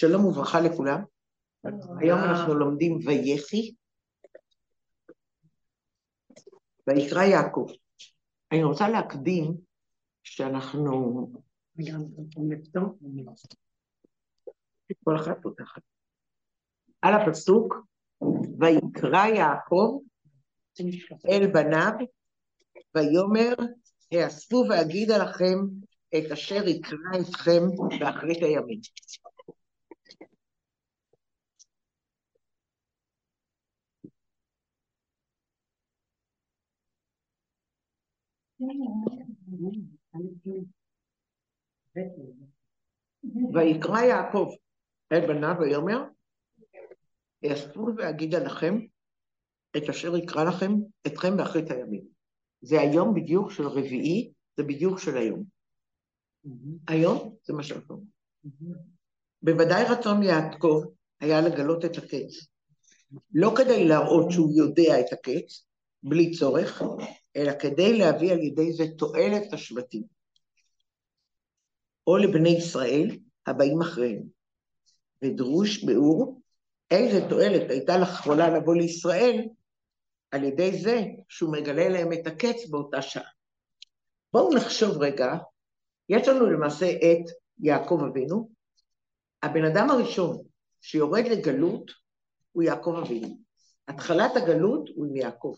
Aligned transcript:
שלום 0.00 0.24
וברכה 0.24 0.60
לכולם. 0.60 1.02
היום 2.00 2.18
אנחנו 2.18 2.54
לומדים 2.54 2.98
ויחי, 3.06 3.74
ויקרא 6.86 7.22
יעקב. 7.22 7.66
אני 8.52 8.64
רוצה 8.64 8.88
להקדים 8.88 9.54
שאנחנו... 10.22 11.32
כל 15.04 15.16
אחת 15.16 15.36
פותחת. 15.42 15.82
על 17.02 17.14
הפסוק, 17.14 17.74
ויקרא 18.60 19.26
יעקב 19.26 19.98
אל 21.28 21.46
בניו, 21.52 21.92
ויאמר, 22.94 23.54
האספו 24.12 24.64
ואגידה 24.70 25.18
לכם 25.18 25.58
את 26.18 26.32
אשר 26.32 26.68
יקרא 26.68 27.20
אתכם 27.20 27.62
באחרית 28.00 28.42
הימים. 28.42 28.80
ויקרא 43.54 44.00
יעקב 44.00 44.48
אל 45.12 45.26
בניו 45.26 45.54
ויאמר, 45.60 46.04
יאספו 47.42 47.86
ואגידה 47.96 48.38
לכם 48.38 48.78
את 49.76 49.88
אשר 49.90 50.16
יקרא 50.16 50.44
לכם 50.44 50.72
אתכם 51.06 51.36
באחרית 51.36 51.70
הימים. 51.70 52.04
זה 52.60 52.80
היום 52.80 53.14
בדיוק 53.14 53.50
של 53.50 53.66
רביעי, 53.66 54.32
זה 54.56 54.62
בדיוק 54.62 54.98
של 54.98 55.16
היום. 55.16 55.44
היום 56.88 57.36
זה 57.44 57.52
מה 57.52 57.62
שאנחנו 57.62 57.94
אומרים. 57.94 58.78
בוודאי 59.42 59.84
רצון 59.84 60.22
יעקב 60.22 60.82
היה 61.20 61.40
לגלות 61.40 61.84
את 61.84 61.96
הקץ. 61.96 62.48
לא 63.34 63.52
כדי 63.56 63.88
להראות 63.88 64.30
שהוא 64.30 64.52
יודע 64.56 65.00
את 65.00 65.12
הקץ, 65.12 65.66
בלי 66.02 66.30
צורך, 66.30 66.82
אלא 67.38 67.52
כדי 67.58 67.98
להביא 67.98 68.32
על 68.32 68.38
ידי 68.38 68.72
זה 68.72 68.84
תועלת 68.98 69.52
השבטים, 69.52 70.02
או 72.06 72.16
לבני 72.16 72.48
ישראל 72.48 73.18
הבאים 73.46 73.80
אחריהם. 73.80 74.22
ודרוש 75.24 75.84
באור, 75.84 76.40
איזה 76.90 77.28
תועלת 77.28 77.70
הייתה 77.70 77.98
לכחולה 77.98 78.50
לבוא 78.58 78.74
לישראל 78.74 79.48
על 80.30 80.44
ידי 80.44 80.78
זה 80.78 81.02
שהוא 81.28 81.52
מגלה 81.52 81.88
להם 81.88 82.12
את 82.12 82.26
הקץ 82.26 82.66
באותה 82.70 83.02
שעה. 83.02 83.30
בואו 84.32 84.54
נחשוב 84.54 85.02
רגע, 85.02 85.34
יש 86.08 86.28
לנו 86.28 86.46
למעשה 86.46 86.90
את 86.90 87.24
יעקב 87.58 88.00
אבינו, 88.10 88.50
הבן 89.42 89.64
אדם 89.64 89.90
הראשון 89.90 90.42
שיורד 90.80 91.24
לגלות 91.26 91.90
הוא 92.52 92.62
יעקב 92.62 93.00
אבינו. 93.04 93.38
התחלת 93.88 94.36
הגלות 94.36 94.88
הוא 94.94 95.06
עם 95.06 95.16
יעקב. 95.16 95.54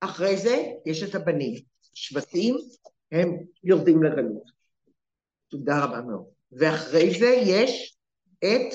אחרי 0.00 0.36
זה 0.36 0.72
יש 0.86 1.02
את 1.02 1.14
הבנים. 1.14 1.60
שבטים 1.94 2.56
הם 3.12 3.36
יורדים 3.64 4.02
לגלות. 4.02 4.50
תודה 5.48 5.84
רבה 5.84 6.00
מאוד. 6.00 6.24
ואחרי 6.52 7.18
זה 7.18 7.26
יש 7.26 7.96
את, 8.38 8.74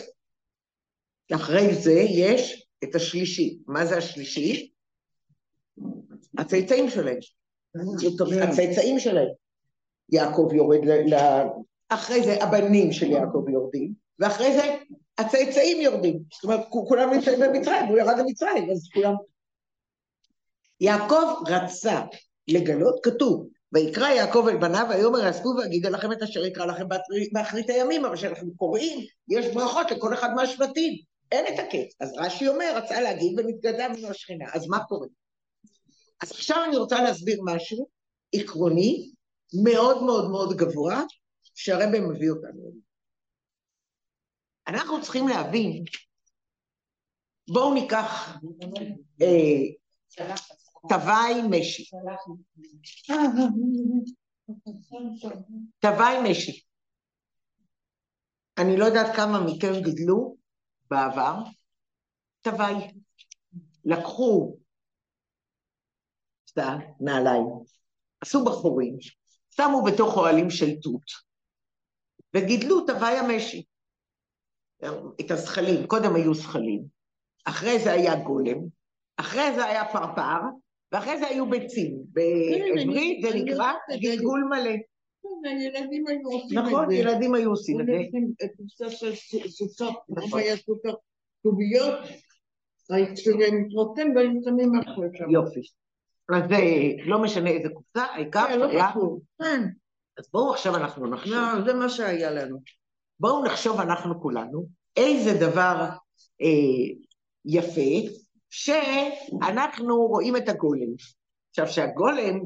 אחרי 1.36 1.76
זה 1.76 1.94
יש 1.94 2.68
את 2.84 2.96
השלישי. 2.96 3.60
מה 3.68 3.86
זה 3.86 3.98
השלישי? 3.98 4.72
הצאצאים 6.38 6.90
שלהם. 6.90 7.18
הצאצאים 8.42 9.00
שלהם. 9.00 9.28
יעקב 10.10 10.50
יורד 10.54 10.86
ל... 10.86 11.16
אחרי 11.90 12.24
זה 12.24 12.44
הבנים 12.44 12.92
של 12.92 13.12
יעקב 13.12 13.46
יורדים, 13.50 13.94
ואחרי 14.20 14.54
זה 14.54 14.78
הצאצאים 15.18 15.82
יורדים. 15.82 16.20
זאת 16.34 16.44
אומרת, 16.44 16.60
כולם 16.70 17.14
נמצאים 17.14 17.40
במצרים, 17.40 17.86
הוא 17.86 17.98
ירד 17.98 18.16
למצרים, 18.18 18.70
אז 18.72 18.90
כולם... 18.94 19.14
יעקב 20.80 21.44
רצה 21.48 22.02
לגלות, 22.48 23.00
כתוב, 23.04 23.48
ויקרא 23.74 24.08
יעקב 24.08 24.46
אל 24.50 24.58
בניו, 24.58 24.86
ויאמר 24.90 25.20
יאספו 25.20 25.50
ואגידה 25.58 25.90
לכם 25.90 26.12
את 26.12 26.22
אשר 26.22 26.46
יקרא 26.46 26.66
לכם 26.66 26.86
באחרית 27.32 27.70
הימים, 27.70 28.06
אבל 28.06 28.16
כשאנחנו 28.16 28.56
קוראים, 28.56 29.06
יש 29.30 29.46
ברכות 29.46 29.92
לכל 29.92 30.14
אחד 30.14 30.30
מהשבטים, 30.36 30.94
אין 31.32 31.46
את 31.54 31.60
הקץ. 31.60 31.96
אז 32.00 32.14
רש"י 32.18 32.48
אומר, 32.48 32.74
רצה 32.76 33.02
להגיד 33.02 33.40
ונתגדה 33.40 33.90
ממנו 33.90 34.08
השכינה, 34.08 34.46
אז 34.54 34.68
מה 34.68 34.86
קורה? 34.86 35.08
אז 36.24 36.32
עכשיו 36.32 36.64
אני 36.68 36.78
רוצה 36.78 37.04
להסביר 37.04 37.42
משהו 37.46 37.88
עקרוני, 38.36 39.12
מאוד 39.64 40.04
מאוד 40.04 40.30
מאוד 40.30 40.58
גבוה, 40.58 41.04
שהרבא 41.56 42.00
מביא 42.00 42.30
אותנו. 42.30 42.72
אנחנו 44.68 45.02
צריכים 45.02 45.28
להבין, 45.28 45.84
בואו 47.48 47.74
ניקח 47.74 48.38
אה, 49.22 49.28
תוואי 50.90 51.42
משי. 51.50 51.90
תוואי 55.80 56.32
משי. 56.32 56.62
אני 58.58 58.78
לא 58.78 58.86
יודעת 58.86 59.16
כמה 59.16 59.40
מכם 59.46 59.74
גידלו 59.84 60.36
בעבר 60.90 61.36
תוואי. 62.42 62.92
לקחו 63.86 64.58
נעליים, 67.00 67.46
עשו 68.22 68.46
בחורים, 68.46 68.98
שמו 69.50 69.84
בתוך 69.84 70.18
אוהלים 70.18 70.50
של 70.50 70.76
תות, 70.82 71.12
וגידלו 72.34 72.86
תוואי 72.86 73.18
המשי. 73.18 73.66
את 75.22 75.32
הזכלים, 75.32 75.88
קודם 75.88 76.16
היו 76.16 76.34
זכלים, 76.34 76.86
אחרי 77.46 77.80
זה 77.84 77.92
היה 77.92 78.16
גולם, 78.24 78.58
אחרי 79.18 79.56
זה 79.56 79.66
היה 79.66 79.92
פרפר, 79.92 80.40
ואחרי 80.92 81.20
זה 81.20 81.28
היו 81.28 81.50
ביצים. 81.50 81.98
בעברית 82.08 83.22
זה 83.22 83.36
נקרא 83.36 83.74
גלגול 84.02 84.44
מלא. 84.50 84.72
ילדים 85.46 86.08
היו 86.08 86.30
עושים 86.30 86.60
את 86.60 86.66
זה. 86.66 86.72
נכון, 86.72 86.92
ילדים 86.92 87.34
היו 87.36 87.50
עושים 87.50 87.82
את 87.82 87.86
זה. 87.86 87.94
קופסה 88.58 88.90
של 88.90 89.14
סוכר, 89.50 89.90
נכון 90.10 90.40
היה 90.40 90.58
סוכר 90.58 90.94
קוביות, 91.44 92.00
כשזה 93.16 93.48
מתרותם 93.52 94.08
והיו 94.16 94.32
שמים 94.46 94.72
משהו 94.72 95.04
שם. 95.14 95.30
יופי. 95.30 95.62
אז 96.30 96.50
זה 96.50 96.58
לא 97.06 97.22
משנה 97.22 97.50
איזה 97.50 97.70
קופסה, 97.70 98.04
העיקר 98.04 98.48
כן, 98.48 98.60
לא. 98.60 98.84
חשוב. 98.90 99.20
כן, 99.42 99.62
אז 100.18 100.30
בואו 100.34 100.54
עכשיו 100.54 100.76
אנחנו 100.76 101.08
נחשוב. 101.08 101.34
לא, 101.34 101.66
זה 101.66 101.74
מה 101.74 101.90
שהיה 101.90 102.32
לנו. 102.32 102.58
בואו 103.20 103.44
נחשוב 103.46 103.80
אנחנו 103.80 104.22
כולנו, 104.22 104.66
איזה 104.98 105.34
דבר 105.40 105.90
אה, 106.42 106.96
יפה, 107.46 108.10
שאנחנו 108.56 109.96
רואים 110.08 110.38
את 110.38 110.50
הגולם. 110.50 110.94
עכשיו, 111.50 111.68
שהגולם 111.68 112.40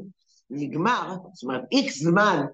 נגמר, 0.49 1.15
זאת 1.33 1.43
אומרת, 1.43 1.61
איקס 1.71 2.03
זמן 2.03 2.45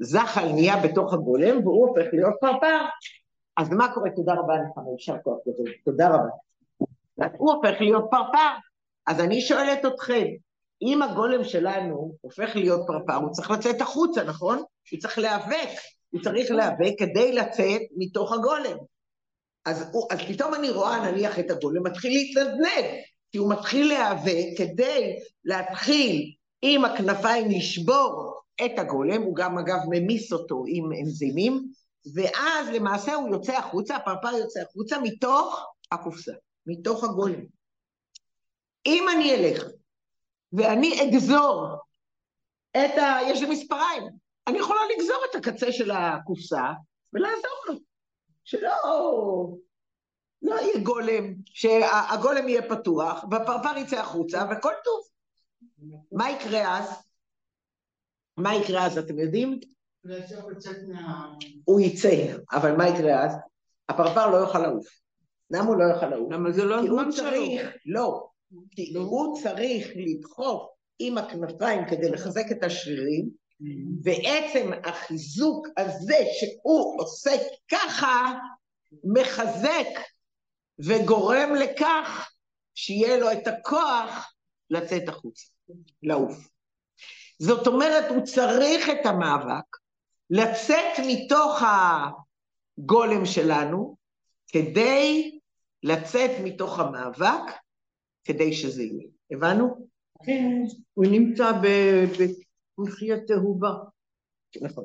הזחל 0.00 0.52
נהיה 0.52 0.76
בתוך 0.84 1.14
הגולם, 1.14 1.66
והוא 1.66 1.88
הופך 1.88 2.06
להיות 2.12 2.34
פרפר. 2.40 2.80
אז 3.56 3.70
מה 3.70 3.94
קורה? 3.94 4.10
תודה 4.10 4.32
רבה 4.32 4.54
לך, 4.54 4.80
יישר 4.92 5.16
כוח 5.24 5.38
גדול. 5.48 5.72
תודה 5.84 6.08
רבה. 6.08 7.30
הוא 7.38 7.52
הופך 7.52 7.80
להיות 7.80 8.04
פרפר. 8.10 8.50
אז 9.06 9.20
אני 9.20 9.40
שואלת 9.40 9.86
אתכם, 9.86 10.24
אם 10.82 11.02
הגולם 11.02 11.44
שלנו 11.44 12.12
הופך 12.20 12.56
להיות 12.56 12.80
פרפר, 12.86 13.14
הוא 13.14 13.30
צריך 13.30 13.50
לצאת 13.50 13.80
החוצה, 13.80 14.24
נכון? 14.24 14.62
הוא 14.90 15.00
צריך 15.00 15.18
להיאבק. 15.18 15.68
הוא 16.10 16.20
צריך 16.20 16.50
להיאבק 16.50 16.92
כדי 16.98 17.32
לצאת 17.32 17.80
מתוך 17.96 18.32
הגולם. 18.32 18.76
אז, 19.64 19.84
הוא, 19.92 20.06
אז 20.10 20.18
פתאום 20.28 20.54
אני 20.54 20.70
רואה 20.70 21.10
נניח 21.10 21.38
את 21.38 21.50
הגולם 21.50 21.86
מתחיל 21.86 22.12
להתנדנד, 22.12 22.84
כי 23.32 23.38
הוא 23.38 23.50
מתחיל 23.50 23.88
להיאבק 23.88 24.46
כדי 24.58 25.16
להתחיל 25.44 26.34
עם 26.62 26.84
הכנפיים 26.84 27.50
לשבור 27.50 28.40
את 28.64 28.78
הגולם, 28.78 29.22
הוא 29.22 29.36
גם 29.36 29.58
אגב 29.58 29.78
ממיס 29.90 30.32
אותו 30.32 30.64
עם 30.68 30.90
אנזימים, 30.92 31.72
ואז 32.14 32.68
למעשה 32.68 33.14
הוא 33.14 33.28
יוצא 33.28 33.56
החוצה, 33.56 33.96
הפרפר 33.96 34.28
יוצא 34.28 34.60
החוצה 34.60 34.98
מתוך 35.02 35.66
הקופסה, 35.92 36.32
מתוך 36.66 37.04
הגולם. 37.04 37.40
אם 38.86 39.06
אני 39.14 39.34
אלך 39.34 39.64
ואני 40.52 41.02
אגזור 41.02 41.66
את 42.70 42.98
ה... 42.98 43.18
יש 43.26 43.40
לי 43.40 43.50
מספריים, 43.50 44.02
אני 44.46 44.58
יכולה 44.58 44.80
לגזור 44.96 45.22
את 45.30 45.34
הקצה 45.34 45.72
של 45.72 45.90
הקופסה 45.90 46.72
ולעזור 47.12 47.64
לו. 47.68 47.89
שלא 48.44 48.70
לא 50.42 50.54
יהיה 50.54 50.80
גולם, 50.82 51.34
שהגולם 51.44 52.48
יהיה 52.48 52.62
פתוח, 52.68 53.24
והפרפר 53.30 53.78
יצא 53.78 54.00
החוצה, 54.00 54.44
והכל 54.50 54.72
טוב. 54.84 55.00
מה 56.12 56.30
יקרה 56.30 56.78
אז? 56.78 56.88
מה 58.36 58.54
יקרה 58.54 58.86
אז, 58.86 58.98
אתם 58.98 59.18
יודעים? 59.18 59.60
הוא 61.64 61.80
יצא, 61.80 62.36
אבל 62.52 62.76
מה 62.76 62.88
יקרה 62.88 63.24
אז? 63.24 63.32
הפרפר 63.88 64.30
לא 64.30 64.36
יוכל 64.36 64.58
לעוף. 64.58 64.86
למה 65.50 65.68
הוא 65.68 65.76
לא 65.76 65.84
יוכל 65.84 66.06
לעוף? 66.06 66.32
למה 66.32 66.52
זה 66.52 66.64
לא 66.64 66.78
הזמן 66.78 67.12
שלו. 67.12 67.30
צריך, 67.30 67.76
לא, 67.86 68.28
כי 68.70 68.94
הוא 68.96 69.40
צריך 69.42 69.88
לדחוף 69.96 70.62
עם 70.98 71.18
הכנפיים 71.18 71.80
כדי 71.90 72.10
לחזק 72.10 72.44
את 72.50 72.64
השרירים, 72.64 73.30
ועצם 74.02 74.70
החיזוק 74.84 75.66
הזה 75.76 76.16
שהוא 76.32 77.02
עושה 77.02 77.30
ככה, 77.70 78.38
מחזק 79.04 79.86
וגורם 80.78 81.54
לכך 81.54 82.30
שיהיה 82.74 83.16
לו 83.16 83.32
את 83.32 83.46
הכוח 83.46 84.34
לצאת 84.70 85.08
החוצה, 85.08 85.46
לעוף. 86.02 86.48
זאת 87.38 87.66
אומרת, 87.66 88.10
הוא 88.10 88.24
צריך 88.24 88.88
את 88.88 89.06
המאבק, 89.06 89.76
לצאת 90.30 90.98
מתוך 91.06 91.62
הגולם 92.78 93.26
שלנו, 93.26 93.96
כדי 94.48 95.38
לצאת 95.82 96.30
מתוך 96.44 96.78
המאבק, 96.78 97.52
כדי 98.24 98.52
שזה 98.52 98.82
יהיה. 98.82 99.08
הבנו? 99.30 99.88
כן, 100.24 100.62
הוא 100.94 101.04
נמצא 101.10 101.52
בקונחייה 102.80 103.16
תהובה. 103.26 103.70
נכון, 104.62 104.84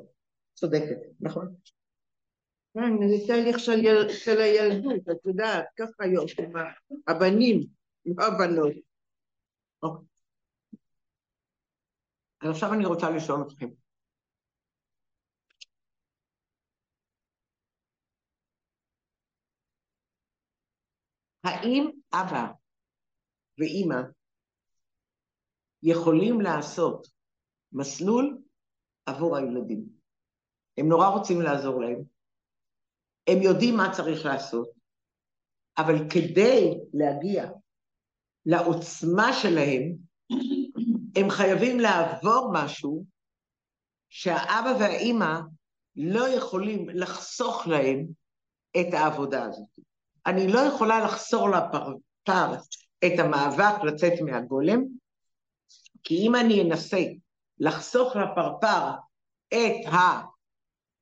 צודקת, 0.53 0.97
נכון. 1.19 1.55
כן, 2.73 3.07
זה 3.09 3.27
תהליך 3.27 3.59
של, 3.59 3.85
יל... 3.85 4.09
של 4.09 4.41
הילדות, 4.41 5.09
את 5.11 5.25
יודעת, 5.25 5.65
ככה 5.77 6.05
יופי, 6.05 6.41
הבנים, 7.07 7.59
לא 8.05 8.25
הבנות. 8.25 8.73
אוקיי. 9.83 10.07
אז 12.41 12.49
עכשיו 12.49 12.73
אני 12.73 12.85
רוצה 12.85 13.09
לשאול 13.09 13.41
אתכם. 13.47 13.67
האם 21.43 21.89
אבא 22.13 22.51
ואימא 23.57 24.01
יכולים 25.83 26.41
לעשות 26.41 27.14
מסלול 27.75 28.37
עבור 29.05 29.37
הילדים? 29.37 29.85
הם 30.77 30.87
נורא 30.89 31.07
רוצים 31.07 31.41
לעזור 31.41 31.81
להם, 31.81 32.01
הם 33.27 33.41
יודעים 33.41 33.77
מה 33.77 33.93
צריך 33.95 34.25
לעשות, 34.25 34.69
אבל 35.77 35.95
כדי 36.09 36.77
להגיע 36.93 37.51
לעוצמה 38.45 39.33
שלהם, 39.33 39.95
הם 41.15 41.29
חייבים 41.29 41.79
לעבור 41.79 42.51
משהו 42.53 43.05
שהאבא 44.09 44.73
והאימא 44.79 45.39
לא 45.95 46.27
יכולים 46.29 46.89
לחסוך 46.89 47.67
להם 47.67 48.05
את 48.71 48.93
העבודה 48.93 49.43
הזאת. 49.43 49.67
אני 50.25 50.47
לא 50.47 50.59
יכולה 50.59 51.05
לחסור 51.05 51.49
לפרפר 51.49 52.55
את 53.05 53.19
המאבק 53.19 53.83
לצאת 53.83 54.13
מהגולם, 54.25 54.83
כי 56.03 56.27
אם 56.27 56.35
אני 56.35 56.61
אנסה 56.61 56.97
לחסוך 57.59 58.15
לפרפר 58.15 58.91
את 59.47 59.93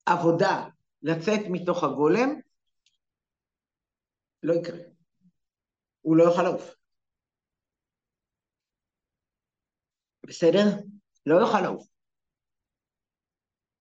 העבודה 0.08 0.70
לצאת 1.02 1.40
מתוך 1.52 1.84
הגולם, 1.84 2.30
לא 4.44 4.54
יקרה. 4.54 4.80
הוא 6.02 6.18
לא 6.18 6.24
יוכל 6.24 6.44
לעוף. 6.44 6.76
בסדר? 10.26 10.66
לא 11.26 11.36
יוכל 11.36 11.62
לעוף. 11.62 11.88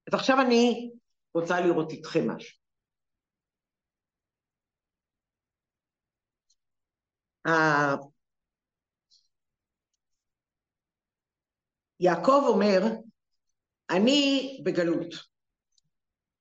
אז 0.09 0.15
עכשיו 0.15 0.37
אני 0.47 0.93
רוצה 1.35 1.55
לראות 1.61 1.91
איתכם 1.91 2.31
משהו. 2.37 2.63
יעקב 12.03 12.43
אומר, 12.47 12.83
אני 13.91 14.61
בגלות. 14.65 15.15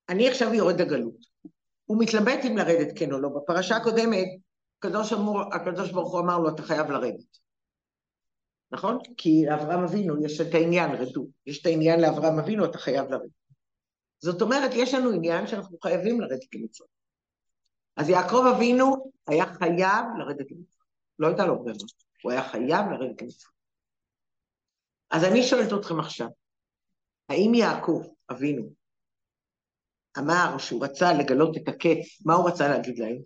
אני 0.09 0.29
עכשיו 0.29 0.53
יורד 0.53 0.81
לגלות. 0.81 1.15
הוא 1.85 1.97
מתלבט 1.99 2.39
אם 2.47 2.57
לרדת 2.57 2.99
כן 2.99 3.11
או 3.11 3.19
לא. 3.19 3.29
בפרשה 3.29 3.75
הקודמת, 3.75 4.27
הקדוש, 4.77 5.13
אמור, 5.13 5.41
הקדוש 5.53 5.91
ברוך 5.91 6.11
הוא 6.11 6.19
אמר 6.19 6.39
לו, 6.39 6.49
אתה 6.49 6.63
חייב 6.63 6.91
לרדת. 6.91 7.37
נכון? 8.71 8.97
כי 9.17 9.45
לאברהם 9.45 9.83
אבינו 9.83 10.25
יש 10.25 10.41
את 10.41 10.53
העניין, 10.53 10.91
רדו. 10.91 11.27
יש 11.45 11.61
את 11.61 11.65
העניין 11.65 12.01
לאברהם 12.01 12.39
אבינו, 12.39 12.65
אתה 12.65 12.77
חייב 12.77 13.11
לרדת. 13.11 13.31
זאת 14.19 14.41
אומרת, 14.41 14.71
יש 14.73 14.93
לנו 14.93 15.11
עניין 15.11 15.47
שאנחנו 15.47 15.77
חייבים 15.83 16.21
לרדת 16.21 16.55
למצרים. 16.55 16.89
אז 17.97 18.09
יעקב 18.09 18.43
אבינו 18.55 19.11
היה 19.27 19.45
חייב 19.53 20.05
לרדת 20.17 20.51
למצרים. 20.51 20.81
לא 21.19 21.27
הייתה 21.27 21.45
לו 21.45 21.63
ברירה, 21.63 21.77
הוא 22.23 22.31
היה 22.31 22.43
חייב 22.43 22.85
לרדת 22.91 23.21
למצרים. 23.21 23.60
אז 25.11 25.23
אני 25.23 25.43
שואלת 25.43 25.73
אתכם 25.73 25.99
עכשיו, 25.99 26.27
האם 27.29 27.53
יעקב 27.53 28.03
אבינו 28.31 28.69
אמר 30.17 30.57
שהוא 30.57 30.83
רצה 30.83 31.13
לגלות 31.13 31.57
את 31.57 31.67
הקץ, 31.67 32.21
מה 32.25 32.33
הוא 32.33 32.47
רצה 32.49 32.67
להגיד 32.67 32.99
להם? 32.99 33.17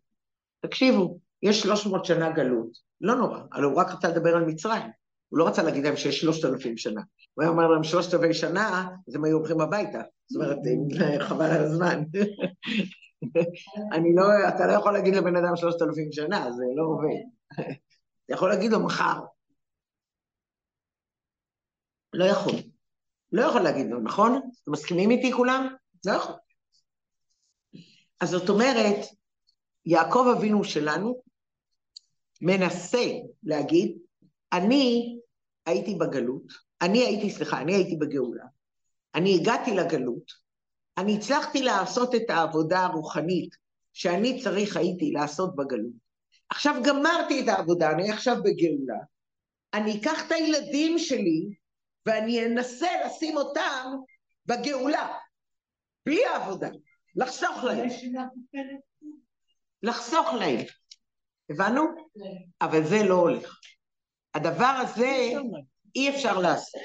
תקשיבו, 0.60 1.20
יש 1.42 1.62
300 1.62 2.06
שנה 2.06 2.32
גלות, 2.32 2.70
לא 3.02 3.16
נורא, 3.16 3.40
הרי 3.52 3.66
הוא 3.66 3.76
רק 3.76 3.88
רצה 3.92 4.08
לדבר 4.08 4.36
על 4.36 4.46
מצרים. 4.46 4.92
הוא 5.30 5.40
לא 5.40 5.48
רצה 5.48 5.64
להגיד 5.64 5.84
להם 5.84 5.98
שיש 5.98 6.22
שלושת 6.22 6.46
אלפים 6.46 6.78
שנה. 6.78 7.02
הוא 7.34 7.44
היה 7.44 7.52
אומר 7.52 7.68
להם 7.68 7.84
שלושת 7.84 8.14
אלפי 8.14 8.34
שנה, 8.34 8.88
אז 9.08 9.16
הם 9.16 9.24
היו 9.24 9.38
הולכים 9.38 9.62
הביתה. 9.62 10.02
זאת 10.28 10.42
אומרת, 10.42 10.58
חבל 11.28 11.46
על 11.46 11.64
הזמן. 11.64 12.04
אני 13.96 14.16
לא, 14.16 14.24
אתה 14.50 14.68
לא 14.68 14.72
יכול 14.72 14.94
להגיד 14.94 15.16
לבן 15.16 15.36
אדם 15.36 15.56
שלושת 15.56 15.82
אלפים 15.82 16.12
שנה, 16.12 16.52
זה 16.52 16.64
לא 16.76 16.84
עובד. 16.84 17.24
אתה 18.26 18.34
יכול 18.34 18.50
להגיד 18.50 18.72
לו 18.72 18.80
מחר. 18.80 19.20
לא 22.16 22.26
יכול. 22.26 22.54
לא 23.32 23.42
יכול 23.42 23.62
להגיד 23.62 23.88
לו, 23.90 24.00
נכון? 24.00 24.42
אתם 24.64 24.72
מסכימים 24.72 25.12
איתי 25.12 25.34
כולם? 25.34 25.76
לא 26.06 26.12
יכול. 26.12 26.36
אז 28.22 28.30
זאת 28.30 28.50
אומרת, 28.50 29.06
יעקב 29.86 30.34
אבינו 30.38 30.64
שלנו 30.64 31.22
מנסה 32.42 33.12
להגיד, 33.44 33.98
אני 34.54 35.18
הייתי 35.66 35.96
בגלות, 35.96 36.44
אני 36.82 37.00
הייתי, 37.00 37.30
סליחה, 37.30 37.62
אני 37.62 37.74
הייתי 37.74 37.96
בגאולה, 37.96 38.46
אני 39.16 39.36
הגעתי 39.36 39.72
לגלות, 39.72 40.32
אני 40.98 41.18
הצלחתי 41.18 41.64
לעשות 41.64 42.16
את 42.16 42.30
העבודה 42.30 42.80
הרוחנית 42.80 43.56
שאני 43.94 44.44
צריך 44.44 44.78
הייתי 44.78 45.12
לעשות 45.12 45.56
בגלות. 45.56 46.06
עכשיו 46.50 46.82
גמרתי 46.86 47.44
את 47.44 47.48
העבודה, 47.48 47.92
אני 47.92 48.12
עכשיו 48.12 48.36
בגאולה, 48.44 49.00
אני 49.74 50.00
אקח 50.00 50.28
את 50.28 50.32
הילדים 50.32 51.00
שלי 51.00 51.50
ואני 52.06 52.46
אנסה 52.46 52.88
לשים 53.06 53.38
אותם 53.38 53.92
בגאולה, 54.46 55.18
בלי 56.06 56.26
העבודה, 56.26 56.70
לחסוך 57.16 57.64
להם. 57.64 57.90
לחסוך 59.84 60.34
להם. 60.40 60.60
הבנו? 61.50 61.84
אבל 62.62 62.84
זה 62.84 63.04
לא 63.10 63.14
הולך. 63.14 63.60
הדבר 64.34 64.82
הזה 64.84 65.32
אי 65.96 66.10
אפשר 66.10 66.40
לעשות. 66.40 66.82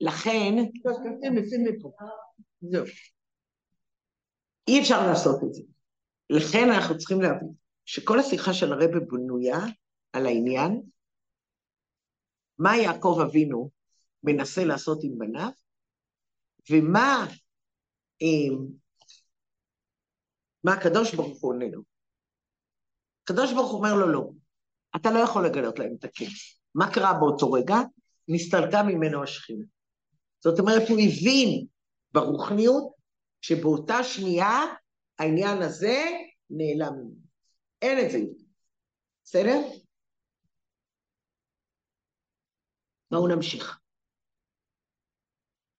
לכן, 0.00 0.54
אי 4.68 4.80
אפשר 4.80 5.06
לעשות 5.06 5.40
את 5.48 5.54
זה. 5.54 5.62
לכן 6.30 6.70
אנחנו 6.70 6.98
צריכים 6.98 7.20
להבין 7.20 7.52
שכל 7.84 8.18
השיחה 8.18 8.52
של 8.52 8.72
הרבי 8.72 9.00
בנויה 9.00 9.58
על 10.12 10.26
העניין, 10.26 10.82
מה 12.60 12.76
יעקב 12.76 13.18
אבינו 13.22 13.70
מנסה 14.22 14.64
לעשות 14.64 14.98
עם 15.04 15.18
בניו, 15.18 15.50
ומה 16.70 17.26
אה, 18.22 18.56
מה 20.64 20.72
הקדוש 20.72 21.14
ברוך 21.14 21.40
הוא 21.40 21.50
עונה 21.52 21.66
לו. 21.72 21.82
הקדוש 23.22 23.52
ברוך 23.52 23.70
הוא 23.70 23.78
אומר 23.78 23.94
לו, 23.94 24.12
לא, 24.12 24.30
אתה 24.96 25.10
לא 25.10 25.18
יכול 25.18 25.46
לגלות 25.46 25.78
להם 25.78 25.94
את 25.98 26.04
הקץ. 26.04 26.60
מה 26.74 26.92
קרה 26.94 27.14
באותו 27.20 27.52
רגע? 27.52 27.76
נסתלקה 28.28 28.82
ממנו 28.82 29.22
השכינה. 29.22 29.64
זאת 30.40 30.58
אומרת, 30.58 30.88
הוא 30.88 30.98
הבין 31.00 31.66
ברוחניות 32.12 32.92
שבאותה 33.40 34.04
שנייה 34.04 34.60
העניין 35.18 35.62
הזה 35.62 36.04
נעלם 36.50 36.92
ממנו. 36.94 37.20
אין 37.82 38.06
את 38.06 38.10
זה 38.10 38.18
יותר. 38.18 38.44
בסדר? 39.24 39.60
בואו 43.10 43.28
נמשיך. 43.28 43.78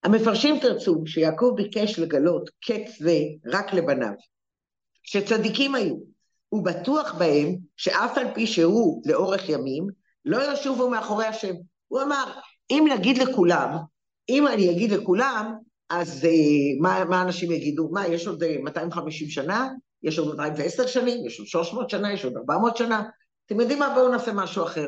המפרשים 0.04 0.60
תרצו 0.60 1.04
שיעקב 1.06 1.54
ביקש 1.56 2.00
לגלות 2.00 2.50
קץ 2.66 3.00
זה 3.00 3.18
רק 3.46 3.74
לבניו, 3.74 4.14
שצדיקים 5.04 5.76
היו, 5.76 5.96
הוא 6.50 6.66
בטוח 6.66 7.14
בהם 7.14 7.56
שאף 7.78 8.18
על 8.18 8.28
פי 8.36 8.48
שהוא 8.48 9.02
לאורך 9.06 9.50
ימים, 9.50 9.88
לא 10.26 10.54
ישובו 10.54 10.90
מאחורי 10.90 11.26
השם. 11.26 11.54
הוא 11.88 12.02
אמר, 12.02 12.34
אם 12.72 12.88
נגיד 12.94 13.18
לכולם, 13.18 13.78
אם 14.30 14.48
אני 14.48 14.72
אגיד 14.72 14.92
לכולם, 14.92 15.54
אז 15.90 16.24
uh, 16.24 16.82
מה, 16.82 17.06
מה 17.06 17.22
אנשים 17.22 17.52
יגידו? 17.52 17.90
מה, 17.92 18.08
יש 18.08 18.28
עוד 18.28 18.44
uh, 18.44 18.46
אה, 18.46 18.58
250 18.64 19.30
שנה? 19.30 19.70
יש 20.04 20.20
עוד 20.20 20.36
210 20.38 20.88
שנים? 20.88 21.28
יש 21.28 21.40
עוד 21.40 21.48
300 21.48 21.90
שנה? 21.90 22.14
יש 22.14 22.26
עוד 22.26 22.34
400 22.38 22.78
שנה? 22.78 23.04
אתם 23.46 23.60
יודעים 23.60 23.80
מה? 23.80 23.94
בואו 23.96 24.12
נעשה 24.12 24.34
משהו 24.34 24.64
אחר. 24.64 24.88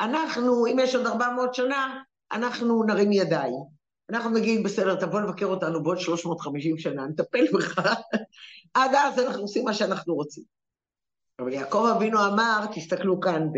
אנחנו, 0.00 0.66
אם 0.66 0.76
יש 0.78 0.94
עוד 0.94 1.06
400 1.06 1.54
שנה, 1.54 2.02
אנחנו 2.32 2.84
נרים 2.84 3.12
ידיים. 3.12 3.80
אנחנו 4.10 4.30
נגיד, 4.30 4.64
בסדר, 4.64 4.94
תבוא 4.94 5.20
לבקר 5.20 5.46
אותנו 5.46 5.82
בעוד 5.82 5.98
350 5.98 6.78
שנה, 6.78 7.06
נטפל 7.06 7.44
בך. 7.54 7.78
עד 8.74 8.90
אז 8.94 9.18
אנחנו 9.18 9.42
עושים 9.42 9.64
מה 9.64 9.74
שאנחנו 9.74 10.14
רוצים. 10.14 10.44
אבל 11.38 11.52
יעקב 11.52 11.86
אבינו 11.96 12.26
אמר, 12.26 12.66
תסתכלו 12.74 13.20
כאן 13.20 13.48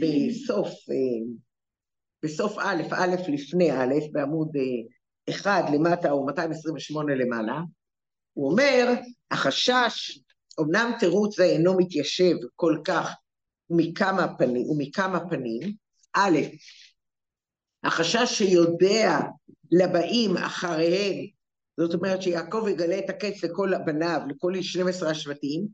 בסוף, 0.00 0.68
אה, 0.68 1.34
בסוף 2.22 2.58
א', 2.58 2.82
א' 2.90 3.16
לפני 3.28 3.72
א', 3.72 3.94
בעמוד 4.12 4.48
אה, 4.56 5.32
אחד 5.34 5.62
למטה 5.74 6.10
או 6.10 6.26
228 6.26 7.14
למעלה, 7.14 7.60
הוא 8.32 8.50
אומר, 8.50 8.92
החשש, 9.30 10.20
אמנם 10.60 10.92
תירוץ 10.98 11.36
זה 11.36 11.44
אינו 11.44 11.76
מתיישב 11.78 12.34
כל 12.56 12.78
כך 12.84 13.14
מכמה 13.76 14.34
פנים, 14.38 14.70
ומכמה 14.70 15.28
פנים, 15.28 15.72
א', 16.14 16.38
החשש 17.84 18.38
שיודע 18.38 19.20
לבאים 19.72 20.36
אחריהם, 20.36 21.26
זאת 21.80 21.94
אומרת 21.94 22.22
שיעקב 22.22 22.66
יגלה 22.70 22.98
את 22.98 23.10
הקץ 23.10 23.44
לכל 23.44 23.72
בניו, 23.86 24.20
לכל 24.28 24.52
12 24.62 25.10
השבטים, 25.10 25.66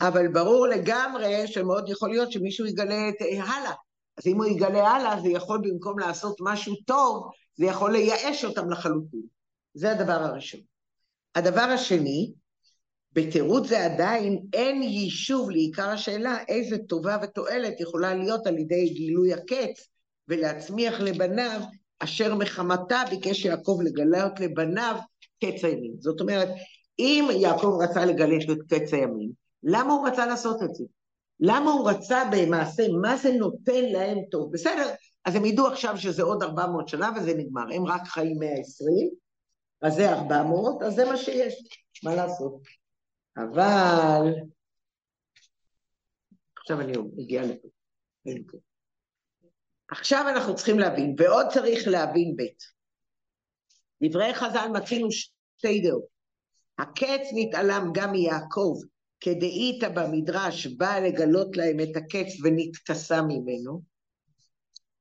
אבל 0.00 0.28
ברור 0.28 0.66
לגמרי 0.66 1.46
שמאוד 1.46 1.88
יכול 1.88 2.10
להיות 2.10 2.32
שמישהו 2.32 2.66
יגלה 2.66 3.08
את 3.08 3.14
הלאה. 3.20 3.72
אז 4.18 4.26
אם 4.26 4.36
הוא 4.36 4.46
יגלה 4.46 4.88
הלאה, 4.88 5.20
זה 5.20 5.28
יכול 5.28 5.60
במקום 5.62 5.98
לעשות 5.98 6.36
משהו 6.40 6.74
טוב, 6.86 7.30
זה 7.56 7.66
יכול 7.66 7.92
לייאש 7.92 8.44
אותם 8.44 8.70
לחלוטין. 8.70 9.22
זה 9.74 9.90
הדבר 9.90 10.12
הראשון. 10.12 10.60
הדבר 11.34 11.60
השני, 11.60 12.32
בתירוץ 13.12 13.68
זה 13.68 13.84
עדיין 13.84 14.38
אין 14.52 14.82
יישוב 14.82 15.50
לעיקר 15.50 15.88
השאלה 15.88 16.38
איזה 16.48 16.78
טובה 16.78 17.16
ותועלת 17.22 17.80
יכולה 17.80 18.14
להיות 18.14 18.46
על 18.46 18.58
ידי 18.58 18.88
גילוי 18.88 19.32
הקץ 19.32 19.88
ולהצמיח 20.28 21.00
לבניו 21.00 21.60
אשר 21.98 22.34
מחמתה 22.34 23.02
ביקש 23.10 23.44
יעקב 23.44 23.78
לגלות 23.84 24.40
לבניו 24.40 24.96
קץ 25.44 25.64
הימים. 25.64 25.92
זאת 25.98 26.20
אומרת, 26.20 26.48
אם 26.98 27.28
יעקב 27.40 27.78
רצה 27.82 28.04
לגלות 28.04 28.50
את 28.50 28.62
קץ 28.68 28.94
הימים, 28.94 29.30
למה 29.62 29.92
הוא 29.92 30.08
רצה 30.08 30.26
לעשות 30.26 30.62
את 30.62 30.74
זה? 30.74 30.84
למה 31.40 31.70
הוא 31.70 31.90
רצה 31.90 32.22
במעשה, 32.32 32.82
מה 33.00 33.16
זה 33.16 33.32
נותן 33.32 33.84
להם 33.84 34.18
טוב? 34.30 34.52
בסדר, 34.52 34.90
אז 35.24 35.34
הם 35.34 35.44
ידעו 35.44 35.66
עכשיו 35.66 35.96
שזה 35.96 36.22
עוד 36.22 36.42
400 36.42 36.88
שנה 36.88 37.10
וזה 37.16 37.34
נגמר, 37.34 37.64
הם 37.74 37.86
רק 37.86 38.06
חיים 38.06 38.38
120, 38.38 39.08
אז 39.82 39.94
זה 39.94 40.12
400, 40.12 40.82
אז 40.82 40.94
זה 40.94 41.04
מה 41.04 41.16
שיש, 41.16 41.54
מה 42.04 42.14
לעשות? 42.14 42.77
אבל... 43.38 44.34
עכשיו 46.58 46.80
אני 46.80 46.92
מגיעה 47.16 47.44
לפה. 48.26 48.58
עכשיו 49.90 50.24
אנחנו 50.28 50.56
צריכים 50.56 50.78
להבין, 50.78 51.14
ועוד 51.18 51.46
צריך 51.52 51.88
להבין 51.88 52.36
ב'. 52.36 52.42
דברי 54.08 54.34
חז"ל 54.34 54.68
מצינו 54.74 55.08
שתי 55.12 55.80
דעות. 55.80 56.18
הקץ 56.78 57.28
נתעלם 57.34 57.90
גם 57.94 58.12
מיעקב, 58.12 58.74
כדאיתא 59.20 59.88
במדרש 59.88 60.66
בא 60.66 60.98
לגלות 60.98 61.56
להם 61.56 61.80
את 61.80 61.96
הקץ 61.96 62.32
ונתכסה 62.44 63.22
ממנו. 63.22 63.82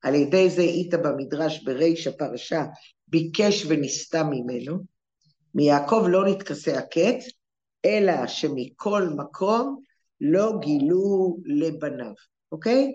על 0.01 0.15
ידי 0.15 0.49
זה 0.49 0.61
איתא 0.61 0.97
במדרש 0.97 1.63
בריש 1.63 2.07
הפרשה 2.07 2.63
ביקש 3.07 3.65
ונסתה 3.65 4.23
ממנו. 4.23 4.83
מיעקב 5.55 6.05
לא 6.09 6.25
נתכסה 6.29 6.77
הקץ, 6.77 7.25
אלא 7.87 8.27
שמכל 8.27 9.09
מקום 9.17 9.81
לא 10.21 10.53
גילו 10.59 11.37
לבניו, 11.45 12.13
אוקיי? 12.51 12.93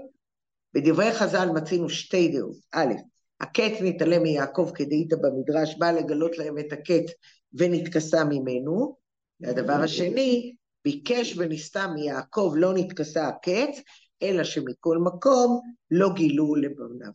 בדברי 0.74 1.12
חז"ל 1.12 1.48
מצינו 1.54 1.88
שתי 1.88 2.28
דעות. 2.28 2.56
א', 2.72 2.94
הקץ 3.40 3.72
נתעלם 3.80 4.22
מיעקב 4.22 4.70
כדאיתא 4.74 5.16
במדרש, 5.16 5.74
בא 5.78 5.90
לגלות 5.90 6.38
להם 6.38 6.58
את 6.58 6.72
הקץ 6.72 7.12
ונתכסה 7.52 8.24
ממנו. 8.24 8.96
והדבר 9.40 9.72
השני, 9.72 10.54
ביקש 10.84 11.38
ונסתה 11.38 11.86
מיעקב 11.86 12.52
לא 12.56 12.72
נתכסה 12.74 13.28
הקץ, 13.28 13.80
אלא 14.22 14.44
שמכל 14.44 14.98
מקום 14.98 15.60
לא 15.90 16.08
גילו 16.14 16.54
לבניו. 16.54 17.12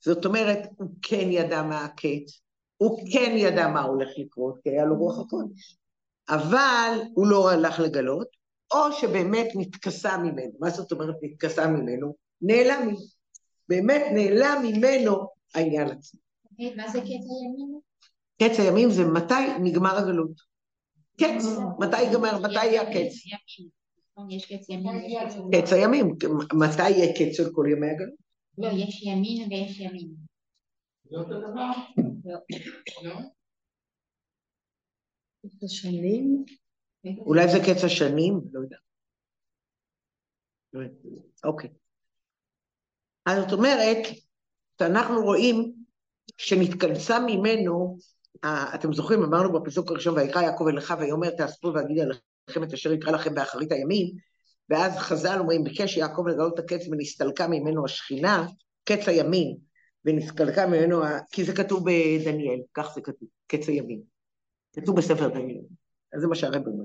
זאת 0.00 0.24
אומרת, 0.24 0.58
הוא 0.76 0.90
כן 1.02 1.28
ידע 1.30 1.62
מה 1.62 1.84
הקץ, 1.84 2.40
הוא 2.76 3.08
כן 3.12 3.34
ידע 3.36 3.68
מה 3.68 3.82
הולך 3.82 4.08
לקרות, 4.18 4.58
כי 4.62 4.70
היה 4.70 4.84
לו 4.84 4.96
רוח 4.96 5.18
הקודש. 5.18 5.78
אבל 6.28 6.98
הוא 7.14 7.26
לא 7.26 7.50
הלך 7.50 7.80
לגלות, 7.80 8.28
או 8.72 8.92
שבאמת 8.92 9.46
נתכסה 9.54 10.18
ממנו. 10.18 10.52
מה 10.60 10.70
זאת 10.70 10.92
אומרת 10.92 11.14
נתכסה 11.22 11.66
ממנו? 11.66 12.14
נעלם. 12.42 12.94
באמת 13.68 14.02
נעלם 14.14 14.62
ממנו 14.62 15.26
העניין 15.54 15.88
עצמו. 15.88 16.20
מה 16.76 16.88
זה 16.88 17.00
קץ 17.00 17.08
הימים? 17.08 17.80
קץ 18.42 18.60
הימים 18.60 18.90
זה 18.90 19.04
מתי 19.04 19.58
נגמר 19.62 19.96
הגלות. 19.96 20.54
קץ, 21.20 21.44
מתי 21.78 22.02
ייגמר, 22.02 22.38
מתי 22.38 22.66
יהיה 22.66 22.82
הקץ? 22.82 23.12
נכון, 24.12 24.30
יש 24.30 24.52
קץ 24.52 24.68
ימים. 24.68 25.02
קץ 25.52 25.72
הימים, 25.72 26.14
מתי 26.52 26.90
יהיה 26.90 27.12
קץ 27.12 27.36
של 27.36 27.52
כל 27.52 27.66
ימי 27.70 27.90
הגלות? 27.90 28.14
לא, 28.58 28.68
יש 28.68 29.02
ימין 29.02 29.52
ויש 29.52 29.80
ימין. 29.80 30.08
זה 31.10 31.16
אותו 31.16 31.40
דבר? 31.40 31.70
לא. 33.02 33.18
את 35.46 35.62
השנים, 35.62 36.44
אולי 37.18 37.48
זה 37.48 37.58
קץ 37.58 37.84
השנים? 37.84 38.40
לא 38.52 38.60
יודע. 38.60 38.76
אוקיי. 41.44 41.70
אז 43.26 43.42
זאת 43.42 43.52
אומרת, 43.52 43.98
שאנחנו 44.78 45.22
רואים 45.22 45.74
שנתכנסה 46.36 47.18
ממנו, 47.26 47.98
אתם 48.74 48.92
זוכרים, 48.92 49.22
אמרנו 49.22 49.52
בפסוק 49.52 49.90
הראשון, 49.90 50.14
ויקרא 50.14 50.42
יעקב 50.42 50.66
אליך 50.68 50.94
ויאמר 51.00 51.30
תאספו 51.30 51.72
ואגיד 51.74 51.98
עליכם 51.98 52.62
את 52.62 52.72
אשר 52.72 52.92
יקרא 52.92 53.12
לכם 53.12 53.34
באחרית 53.34 53.72
הימים, 53.72 54.06
ואז 54.70 54.96
חז"ל 54.96 55.38
אומרים, 55.38 55.64
ביקש 55.64 55.96
יעקב 55.96 56.26
לגלות 56.26 56.54
את 56.54 56.58
הקץ 56.58 56.88
ונסתלקה 56.90 57.48
ממנו 57.48 57.84
השכינה, 57.84 58.46
קץ 58.84 59.08
הימים, 59.08 59.56
ונסתלקה 60.04 60.66
ממנו, 60.66 61.02
כי 61.32 61.44
זה 61.44 61.52
כתוב 61.52 61.84
בדניאל, 61.84 62.60
כך 62.74 62.94
זה 62.94 63.00
כתוב, 63.00 63.28
קץ 63.46 63.68
הימים. 63.68 64.13
כתוב 64.74 64.96
בספר 64.96 65.28
דניאל. 65.28 65.64
אז 66.14 66.20
זה 66.20 66.26
מה 66.26 66.34
שהרב 66.34 66.66
אומר. 66.66 66.84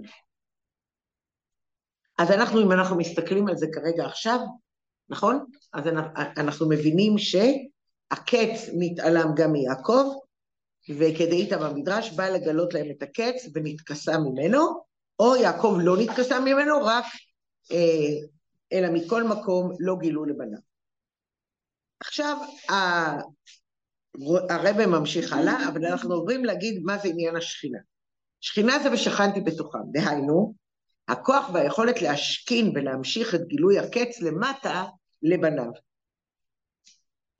אז 2.17 2.31
אנחנו, 2.31 2.61
אם 2.61 2.71
אנחנו 2.71 2.97
מסתכלים 2.97 3.47
על 3.47 3.57
זה 3.57 3.67
כרגע 3.73 4.05
עכשיו, 4.05 4.39
נכון? 5.09 5.45
אז 5.73 5.83
אנחנו, 6.37 6.69
מבינים 6.69 7.17
שהקץ 7.17 8.69
נתעלם 8.79 9.31
גם 9.35 9.51
מיעקב, 9.51 10.13
וכדאיתא 10.89 11.57
במדרש 11.57 12.11
בא 12.11 12.29
לגלות 12.29 12.73
להם 12.73 12.91
את 12.91 13.03
הקץ 13.03 13.49
ונתכסה 13.53 14.17
ממנו, 14.17 14.83
או 15.19 15.35
יעקב 15.35 15.77
לא 15.81 15.97
נתכסה 15.97 16.39
ממנו, 16.39 16.85
רק, 16.85 17.05
אה, 17.71 18.27
אלא 18.73 18.87
מכל 18.93 19.23
מקום 19.23 19.71
לא 19.79 19.95
גילו 20.01 20.25
לבניו. 20.25 20.59
עכשיו, 21.99 22.37
ה- 24.15 24.53
הרב 24.53 24.85
ממשיך 24.85 25.33
הלאה, 25.33 25.69
אבל 25.69 25.85
אנחנו 25.85 26.13
עוברים 26.13 26.45
להגיד 26.45 26.81
מה 26.83 26.97
זה 26.97 27.09
עניין 27.09 27.35
השכינה. 27.35 27.79
שכינה 28.41 28.79
זה 28.83 28.91
ושכנתי 28.91 29.41
בתוכם, 29.41 29.79
דהיינו, 29.91 30.53
הכוח 31.07 31.49
והיכולת 31.53 32.01
להשכין 32.01 32.71
ולהמשיך 32.75 33.35
את 33.35 33.47
גילוי 33.47 33.79
הקץ 33.79 34.21
למטה 34.21 34.83
לבניו. 35.23 35.71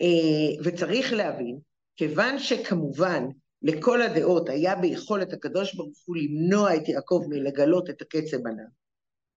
אה, 0.02 0.64
וצריך 0.64 1.14
להבין, 1.14 1.60
כיוון 1.96 2.40
שכמובן 2.40 3.24
לכל 3.62 4.02
הדעות 4.02 4.50
היה 4.50 4.76
ביכולת 4.76 5.34
הקדוש 5.34 5.76
ברוך 5.76 5.98
הוא 6.06 6.18
למנוע 6.18 6.76
את 6.76 6.90
יעקב 6.90 7.26
מלגלות 7.30 7.90
את 7.90 8.02
הקץ 8.02 8.34
לבניו, 8.34 8.66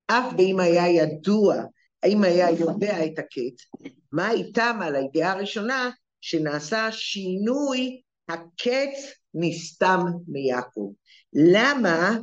אף 0.06 0.32
באם 0.36 0.60
היה 0.60 0.88
ידוע, 0.88 1.56
האם 2.02 2.24
היה 2.24 2.50
יודע 2.50 3.04
את 3.04 3.18
הקץ, 3.18 3.86
מה 4.12 4.30
איתם 4.30 4.78
על 4.82 4.94
הידיעה 4.94 5.32
הראשונה 5.32 5.90
שנעשה 6.22 6.92
שינוי 6.92 8.00
הקץ 8.28 9.12
נסתם 9.34 10.00
מיעקב. 10.28 10.92
למה? 11.32 12.16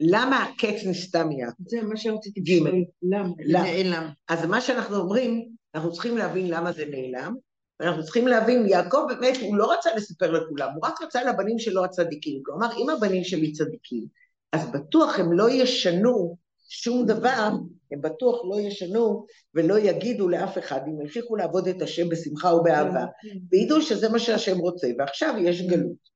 למה 0.00 0.44
הקץ 0.44 0.86
נסתם 0.86 1.28
מיעקב? 1.28 1.62
זה 1.68 1.82
מה 1.82 1.96
שרציתי. 1.96 2.40
לשאול. 2.40 2.84
למה? 3.02 3.28
נעלם. 3.38 4.08
אז 4.28 4.44
מה 4.44 4.60
שאנחנו 4.60 4.96
אומרים, 4.96 5.48
אנחנו 5.74 5.92
צריכים 5.92 6.18
להבין 6.18 6.48
למה 6.48 6.72
זה 6.72 6.84
נעלם, 6.90 7.34
ואנחנו 7.80 8.04
צריכים 8.04 8.28
להבין, 8.28 8.66
יעקב 8.68 8.98
באמת, 9.08 9.36
הוא 9.40 9.56
לא 9.56 9.72
רצה 9.72 9.90
לספר 9.96 10.30
לכולם, 10.30 10.68
הוא 10.74 10.86
רק 10.86 11.02
רצה 11.02 11.24
לבנים 11.24 11.58
שלו 11.58 11.84
הצדיקים. 11.84 12.42
כלומר, 12.42 12.76
אם 12.78 12.90
הבנים 12.90 13.24
שלי 13.24 13.52
צדיקים, 13.52 14.06
אז 14.52 14.70
בטוח 14.70 15.18
הם 15.18 15.32
לא 15.32 15.50
ישנו 15.50 16.36
שום 16.68 17.06
דבר, 17.06 17.48
הם 17.92 18.00
בטוח 18.00 18.44
לא 18.44 18.60
ישנו 18.60 19.26
ולא 19.54 19.78
יגידו 19.78 20.28
לאף 20.28 20.58
אחד, 20.58 20.80
אם 20.86 21.00
ימשיכו 21.00 21.36
לעבוד 21.36 21.68
את 21.68 21.82
השם 21.82 22.08
בשמחה 22.08 22.54
ובאהבה, 22.54 23.04
וידעו 23.50 23.80
שזה 23.82 24.08
מה 24.08 24.18
שהשם 24.18 24.58
רוצה, 24.58 24.86
ועכשיו 24.98 25.34
יש 25.38 25.62
גלות. 25.62 26.12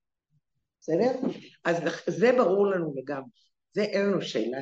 בסדר? 0.81 1.13
אז 1.65 1.77
זה 2.07 2.33
ברור 2.33 2.67
לנו 2.67 2.95
לגמרי, 2.97 3.31
זה 3.75 3.83
אין 3.83 4.07
לנו 4.07 4.23
שאלה. 4.23 4.59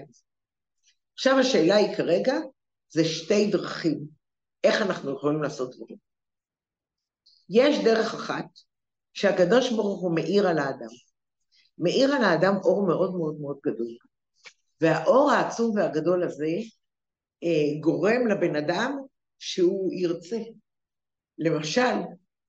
עכשיו 1.14 1.38
השאלה 1.38 1.76
היא 1.76 1.97
כרגע, 1.97 2.35
זה 2.88 3.04
שתי 3.04 3.50
דרכים, 3.50 4.00
איך 4.64 4.83
אנחנו 4.83 5.12
יכולים 5.12 5.42
לעשות 5.42 5.76
דברים. 5.76 5.97
יש 7.50 7.85
דרך 7.85 8.14
אחת, 8.14 8.47
שהקדוש 9.12 9.73
ברוך 9.73 10.00
הוא 10.00 10.14
מאיר 10.14 10.49
על 10.49 10.59
האדם. 10.59 10.88
מאיר 11.78 12.14
על 12.14 12.25
האדם 12.25 12.54
אור 12.64 12.87
מאוד 12.87 13.14
מאוד 13.16 13.40
מאוד 13.40 13.59
גדול. 13.66 13.97
והאור 14.80 15.30
העצום 15.30 15.76
והגדול 15.76 16.23
הזה 16.23 16.50
גורם 17.80 18.26
לבן 18.26 18.56
אדם 18.56 18.98
שהוא 19.38 19.92
ירצה. 19.92 20.38
למשל, 21.38 21.96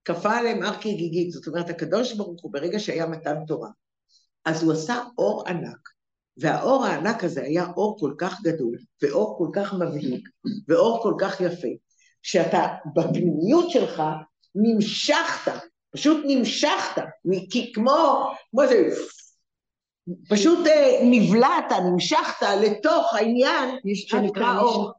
כפה 0.06 0.38
עליהם 0.38 0.64
הר 0.64 0.78
כגיגית, 0.82 1.32
זאת 1.32 1.48
אומרת, 1.48 1.70
הקדוש 1.70 2.14
ברוך 2.14 2.42
הוא, 2.42 2.54
ברגע 2.54 2.80
שהיה 2.80 3.06
מתן 3.06 3.36
תורה, 3.48 3.70
אז 4.46 4.64
הוא 4.64 4.74
עשה 4.74 5.04
אור 5.18 5.48
ענק, 5.48 5.90
והאור 6.38 6.86
הענק 6.86 7.24
הזה 7.24 7.44
היה 7.44 7.66
אור 7.78 7.98
כל 8.00 8.14
כך 8.18 8.42
גדול, 8.44 8.78
ואור 9.02 9.38
כל 9.38 9.48
כך 9.54 9.74
מבהיק, 9.74 10.30
ואור 10.68 11.04
כל 11.04 11.14
כך 11.20 11.42
יפה, 11.42 11.68
שאתה 12.22 12.68
בפנימיות 12.96 13.70
שלך 13.70 14.04
נמשכת, 14.56 15.52
פשוט 15.92 16.26
נמשכת, 16.28 17.02
כי 17.52 17.74
כמו, 17.74 18.32
כמו 18.52 18.68
זה, 18.68 18.90
פשוט 20.30 20.68
אה, 20.68 21.00
נבלעת, 21.12 21.72
נמשכת 21.92 22.46
לתוך 22.64 23.14
העניין 23.14 23.70
שנקרא 23.96 24.60
אור. 24.60 24.94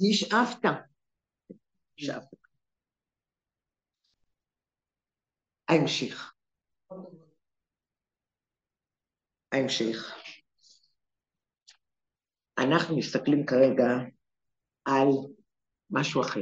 נשאפת. 0.00 0.68
נשאפת. 1.98 2.36
ההמשך. 5.68 6.34
ההמשך. 9.52 10.14
אנחנו 12.58 12.96
מסתכלים 12.96 13.46
כרגע 13.46 13.84
על 14.84 15.08
משהו 15.90 16.22
אחר, 16.22 16.40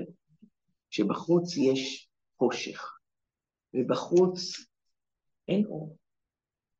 שבחוץ 0.92 1.56
יש 1.56 2.10
חושך, 2.38 2.98
ובחוץ 3.74 4.40
אין 5.48 5.64
אור, 5.66 5.96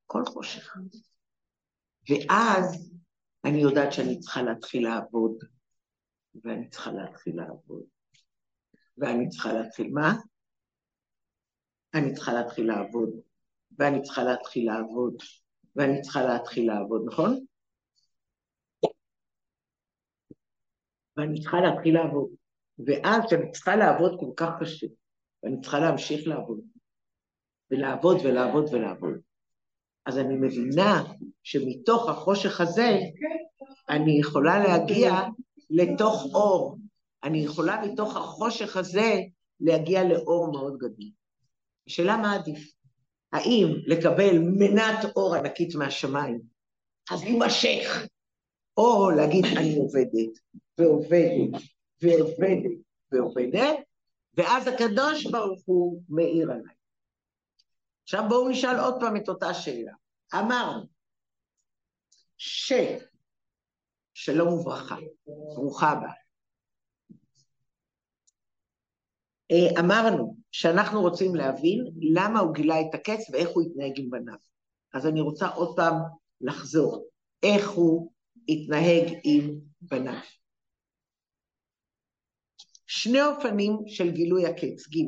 כל 0.07 0.23
חושך. 0.27 0.77
ואז 2.11 2.93
אני 3.45 3.59
יודעת 3.63 3.93
שאני 3.93 4.21
צריכה 4.21 4.43
להתחיל 4.43 4.89
לעבוד, 4.89 5.45
ואני 6.45 6.71
צריכה 6.71 6.93
להתחיל 6.93 7.37
לעבוד. 7.37 7.83
ואני 8.99 9.29
צריכה 9.29 9.53
להתחיל 9.53 9.91
מה? 9.93 10.13
אני 11.95 12.15
צריכה 12.15 12.33
להתחיל 12.33 12.67
לעבוד, 12.67 13.11
ואני 13.79 14.03
צריכה 14.03 14.23
להתחיל 14.25 14.67
לעבוד, 14.67 15.15
ואני 15.77 16.03
צריכה 16.03 16.23
להתחיל 16.23 16.67
לעבוד, 16.67 17.03
נכון? 17.07 17.45
ואני 21.17 21.41
צריכה 21.41 21.57
להתחיל 21.61 21.95
לעבוד. 21.95 22.42
ואז 22.87 23.23
כשאני 23.27 23.51
צריכה 23.51 23.77
לעבוד 23.77 24.17
כל 24.21 24.31
כך 24.37 24.51
קשה, 24.61 24.87
ואני 25.43 25.61
צריכה 25.61 25.81
להמשיך 25.81 26.27
לעבוד, 26.27 26.61
ולעבוד 27.71 28.17
ולעבוד 28.25 28.75
ולעבוד, 28.75 29.15
אז 30.07 30.19
אני 30.19 30.35
מבינה 30.35 31.03
שמתוך 31.43 32.09
החושך 32.09 32.61
הזה 32.61 32.99
אני 33.89 34.21
יכולה 34.21 34.59
להגיע 34.59 35.13
לתוך 35.71 36.25
אור. 36.35 36.79
אני 37.25 37.39
יכולה 37.39 37.87
מתוך 37.87 38.17
החושך 38.17 38.77
הזה 38.77 39.21
להגיע 39.61 40.05
לאור 40.05 40.53
מאוד 40.53 40.77
גדול. 40.79 41.11
השאלה 41.87 42.17
מה 42.17 42.35
עדיף? 42.35 42.73
האם 43.33 43.69
לקבל 43.87 44.39
מנת 44.39 45.17
אור 45.17 45.35
ענקית 45.35 45.75
מהשמיים, 45.75 46.41
אז 47.11 47.25
להימשך, 47.25 48.07
או 48.77 49.11
להגיד 49.11 49.45
אני 49.57 49.77
עובדת, 49.77 50.39
ועובדת, 50.79 51.63
ועובדת, 52.03 52.79
ועובדת, 53.13 53.77
ואז 54.35 54.67
הקדוש 54.67 55.27
ברוך 55.27 55.63
הוא 55.67 56.03
מאיר 56.09 56.51
עליי. 56.53 56.75
עכשיו 58.03 58.23
בואו 58.29 58.49
נשאל 58.49 58.81
עוד 58.81 58.95
פעם 59.01 59.17
את 59.17 59.29
אותה 59.29 59.55
שאלה. 59.55 59.93
אמרנו 60.35 60.83
ש... 62.37 62.73
שלום 64.15 64.49
וברכה, 64.49 64.97
ברוכה 65.27 65.91
הבאה. 65.91 66.13
אה, 69.51 69.81
אמרנו 69.81 70.37
שאנחנו 70.53 71.01
רוצים 71.01 71.35
להבין 71.35 71.93
למה 72.15 72.41
הוא 72.41 72.55
גילה 72.55 72.81
את 72.81 72.95
הקץ 72.95 73.31
ואיך 73.33 73.49
הוא 73.49 73.63
התנהג 73.63 73.93
עם 73.97 74.11
בניו. 74.11 74.39
אז 74.95 75.07
אני 75.07 75.21
רוצה 75.21 75.49
עוד 75.49 75.77
פעם 75.77 75.95
לחזור, 76.41 77.09
איך 77.43 77.71
הוא 77.71 78.13
התנהג 78.49 79.19
עם 79.25 79.61
בניו. 79.81 80.21
שני 82.95 83.23
אופנים 83.23 83.77
של 83.87 84.11
גילוי 84.11 84.47
הקץ, 84.47 84.89
ג' 84.89 84.99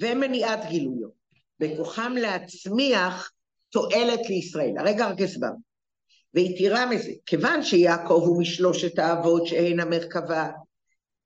ומניעת 0.00 0.60
גילויו, 0.68 1.08
בכוחם 1.60 2.12
להצמיח 2.20 3.32
תועלת 3.70 4.20
לישראל. 4.28 4.78
הרגע 4.78 5.08
רק 5.08 5.20
הסברנו. 5.20 5.58
ויתירה 6.34 6.86
מזה, 6.86 7.12
כיוון 7.26 7.62
שיעקב 7.62 8.22
הוא 8.26 8.40
משלושת 8.40 8.98
האבות 8.98 9.46
שהן 9.46 9.80
המרכבה, 9.80 10.50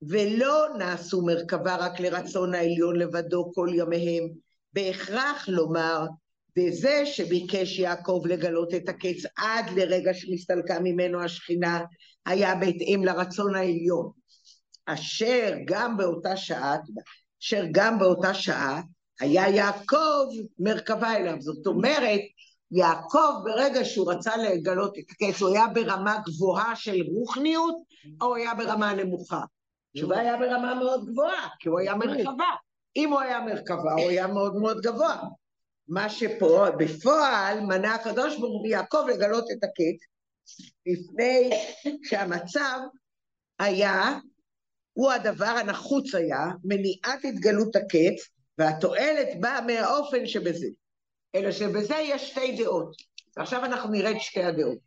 ולא 0.01 0.67
נעשו 0.77 1.21
מרכבה 1.25 1.75
רק 1.75 1.99
לרצון 1.99 2.53
העליון 2.53 2.95
לבדו 2.95 3.51
כל 3.53 3.69
ימיהם, 3.75 4.23
בהכרח 4.73 5.49
לומר, 5.49 6.05
וזה 6.57 7.05
שביקש 7.05 7.79
יעקב 7.79 8.21
לגלות 8.25 8.73
את 8.73 8.89
הקץ 8.89 9.23
עד 9.37 9.65
לרגע 9.75 10.13
שנסתלקה 10.13 10.79
ממנו 10.79 11.21
השכינה, 11.21 11.81
היה 12.25 12.55
בהתאם 12.55 13.01
לרצון 13.05 13.55
העליון, 13.55 14.22
אשר 14.85 15.53
גם 15.65 15.97
באותה 15.97 16.37
שעה, 16.37 16.77
אשר 17.43 17.63
גם 17.71 17.99
באותה 17.99 18.33
שעה 18.33 18.81
היה 19.19 19.49
יעקב 19.49 20.25
מרכבה 20.59 21.15
אליו. 21.15 21.41
זאת 21.41 21.67
אומרת, 21.67 22.21
יעקב 22.71 23.33
ברגע 23.43 23.85
שהוא 23.85 24.11
רצה 24.11 24.37
לגלות 24.37 24.97
את 24.97 25.03
הקץ, 25.11 25.41
הוא 25.41 25.49
היה 25.49 25.67
ברמה 25.67 26.17
גבוהה 26.25 26.75
של 26.75 27.01
רוחניות, 27.15 27.75
או 28.21 28.35
היה 28.35 28.53
ברמה 28.53 28.93
נמוכה? 28.93 29.41
התשובה 29.95 30.19
היה 30.19 30.37
ברמה 30.37 30.75
מאוד 30.75 31.05
גבוהה, 31.05 31.47
כי 31.59 31.69
הוא 31.69 31.79
היה 31.79 31.95
מרכבה. 31.95 32.49
אם 32.95 33.11
הוא 33.11 33.19
היה 33.19 33.41
מרכבה, 33.41 33.93
הוא 33.93 34.09
היה 34.09 34.27
מאוד 34.27 34.55
מאוד 34.55 34.81
גבוה. 34.81 35.23
מה 35.87 36.09
שפה, 36.09 36.65
בפועל, 36.77 37.59
מנע 37.59 37.93
הקדוש 37.93 38.39
ברוך 38.39 38.61
הוא 38.61 38.67
יעקב 38.67 39.05
לגלות 39.13 39.45
את 39.51 39.63
הקץ, 39.63 40.05
לפני 40.85 41.49
שהמצב 42.03 42.79
היה, 43.59 44.19
הוא 44.93 45.11
הדבר 45.11 45.45
הנחוץ 45.45 46.15
היה, 46.15 46.45
מניעת 46.63 47.25
התגלות 47.25 47.75
הקץ, 47.75 48.29
והתועלת 48.57 49.27
באה 49.39 49.61
מהאופן 49.61 50.27
שבזה. 50.27 50.67
אלא 51.35 51.51
שבזה 51.51 51.95
יש 51.95 52.29
שתי 52.29 52.63
דעות. 52.63 52.95
ועכשיו 53.37 53.65
אנחנו 53.65 53.91
נראה 53.91 54.11
את 54.11 54.21
שתי 54.21 54.43
הדעות. 54.43 54.77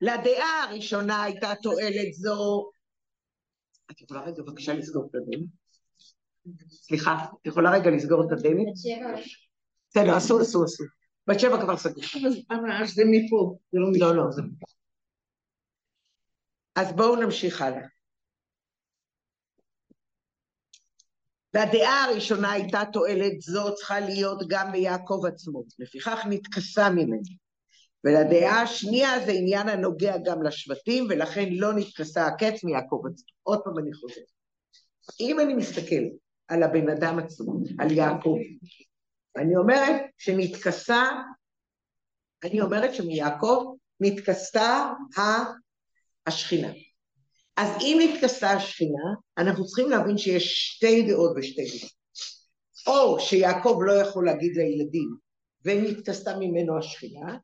לדעה 0.00 0.64
הראשונה 0.64 1.22
הייתה 1.22 1.52
תועלת 1.62 2.12
זו... 2.12 2.70
את 3.90 4.00
יכולה 4.00 4.20
רגע 4.20 4.42
בבקשה 4.42 4.74
לסגור 4.74 5.08
את 5.10 5.14
הדלת? 5.14 5.48
סליחה, 6.70 7.24
את 7.42 7.46
יכולה 7.46 7.70
רגע 7.72 7.90
לסגור 7.90 8.26
את 8.26 8.32
הדלת? 8.32 8.66
בסדר, 9.90 10.16
אסור, 10.16 10.42
אסור, 10.42 10.64
אסור. 10.64 10.86
בת 11.26 11.40
שבע 11.40 11.60
כבר 11.62 11.76
סגור. 11.76 12.04
אז 12.82 12.90
זה 12.94 13.02
מפה, 13.10 13.56
זה 13.72 13.78
לא 13.78 14.08
לא, 14.08 14.16
לא, 14.16 14.30
זה 14.30 14.42
מפה. 14.42 14.66
אז 16.76 16.92
בואו 16.92 17.16
נמשיך 17.16 17.62
הלאה. 17.62 17.86
והדעה 21.54 22.04
הראשונה 22.04 22.52
הייתה 22.52 22.82
תועלת 22.92 23.40
זו 23.40 23.74
צריכה 23.74 24.00
להיות 24.00 24.42
גם 24.48 24.72
ביעקב 24.72 25.22
עצמו, 25.26 25.64
לפיכך 25.78 26.26
נתכסה 26.28 26.90
ממנו. 26.90 27.48
ולדעה 28.04 28.62
השנייה 28.62 29.26
זה 29.26 29.32
עניין 29.32 29.68
הנוגע 29.68 30.16
גם 30.24 30.42
לשבטים, 30.42 31.06
ולכן 31.08 31.48
לא 31.50 31.72
נתכסה 31.72 32.26
הקץ 32.26 32.64
מיעקב 32.64 33.02
עצמו. 33.12 33.26
עוד 33.42 33.60
פעם 33.64 33.78
אני 33.78 33.92
חוזר. 33.94 34.20
אם 35.20 35.40
אני 35.40 35.54
מסתכל 35.54 36.02
על 36.48 36.62
הבן 36.62 36.88
אדם 36.88 37.18
עצמו, 37.18 37.60
על 37.78 37.90
יעקב, 37.90 38.36
אני 39.36 39.56
אומרת 39.56 40.02
שנתכסה, 40.18 41.02
אני 42.44 42.60
אומרת 42.60 42.94
שמיעקב 42.94 43.74
נתכסה 44.00 44.92
השכינה. 46.26 46.68
אז 47.58 47.68
אם 47.80 47.98
נתכסה 48.02 48.50
השכינה, 48.50 49.14
אנחנו 49.38 49.66
צריכים 49.66 49.90
להבין 49.90 50.18
שיש 50.18 50.74
שתי 50.74 51.02
דעות 51.02 51.32
ושתי 51.36 51.64
דעות. 51.64 51.92
או 52.86 53.20
שיעקב 53.20 53.78
לא 53.86 53.92
יכול 53.92 54.26
להגיד 54.26 54.56
לילדים, 54.56 55.16
ונתכסה 55.64 56.36
ממנו 56.36 56.78
השכינה, 56.78 57.36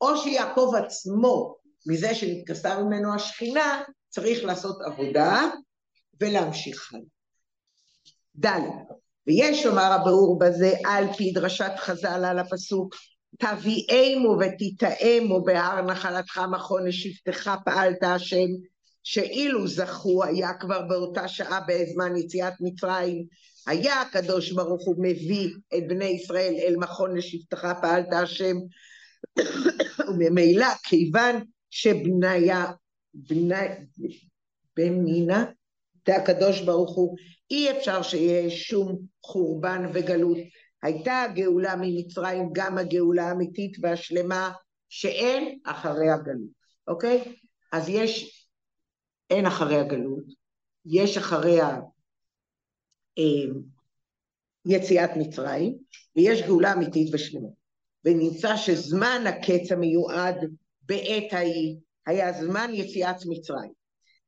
או 0.00 0.16
שיעקב 0.16 0.72
עצמו, 0.84 1.56
מזה 1.86 2.14
שנתכסה 2.14 2.82
ממנו 2.82 3.14
השכינה, 3.14 3.82
צריך 4.08 4.44
לעשות 4.44 4.76
עבודה 4.86 5.50
ולהמשיך 6.20 6.92
הלאה. 6.94 7.04
ד' 8.40 8.60
ויש 9.26 9.66
לומר 9.66 9.92
הברור 9.92 10.38
בזה 10.38 10.72
על 10.84 11.12
פי 11.12 11.32
דרשת 11.32 11.72
חז"ל 11.76 12.24
על 12.24 12.38
הפסוק 12.38 12.94
תביאמו 13.38 14.36
ותיטעמו 14.40 15.44
בהר 15.44 15.80
נחלתך 15.80 16.40
מכון 16.50 16.86
לשבטך 16.86 17.50
פעלת 17.64 18.02
השם 18.02 18.46
שאילו 19.02 19.68
זכו 19.68 20.24
היה 20.24 20.54
כבר 20.54 20.82
באותה 20.82 21.28
שעה 21.28 21.60
בזמן 21.68 22.16
יציאת 22.16 22.52
מצרים, 22.60 23.24
היה 23.66 24.00
הקדוש 24.00 24.52
ברוך 24.52 24.86
הוא 24.86 24.96
מביא 24.98 25.48
את 25.76 25.88
בני 25.88 26.04
ישראל 26.04 26.54
אל 26.58 26.76
מכון 26.76 27.16
לשבטך 27.16 27.68
פעלת 27.80 28.12
השם, 28.12 28.56
וממילא 30.08 30.66
כיוון 30.82 31.44
שבניה, 31.70 32.72
בני, 33.14 33.66
בנינה, 34.76 35.44
זה 36.06 36.16
הקדוש 36.16 36.60
ברוך 36.60 36.96
הוא, 36.96 37.16
אי 37.50 37.70
אפשר 37.70 38.02
שיהיה 38.02 38.50
שום 38.50 38.98
חורבן 39.26 39.90
וגלות. 39.94 40.38
הייתה 40.82 41.22
הגאולה 41.22 41.74
ממצרים 41.76 42.48
גם 42.52 42.78
הגאולה 42.78 43.28
האמיתית 43.28 43.76
והשלמה 43.82 44.52
שאין 44.88 45.58
אחרי 45.64 46.10
הגלות, 46.10 46.50
אוקיי? 46.88 47.34
אז 47.72 47.88
יש, 47.88 48.39
אין 49.30 49.46
אחרי 49.46 49.76
הגלות, 49.76 50.24
יש 50.86 51.16
אחרי 51.16 51.60
ה... 51.60 51.80
אה, 53.18 53.52
יציאת 54.66 55.10
מצרים, 55.16 55.78
ויש 56.16 56.42
גאולה 56.42 56.72
אמיתית 56.72 57.14
ושלמה. 57.14 57.48
ונמצא 58.04 58.56
שזמן 58.56 59.24
הקץ 59.26 59.72
המיועד 59.72 60.36
בעת 60.82 61.32
ההיא 61.32 61.76
היה 62.06 62.32
זמן 62.32 62.70
יציאת 62.74 63.16
מצרים. 63.26 63.72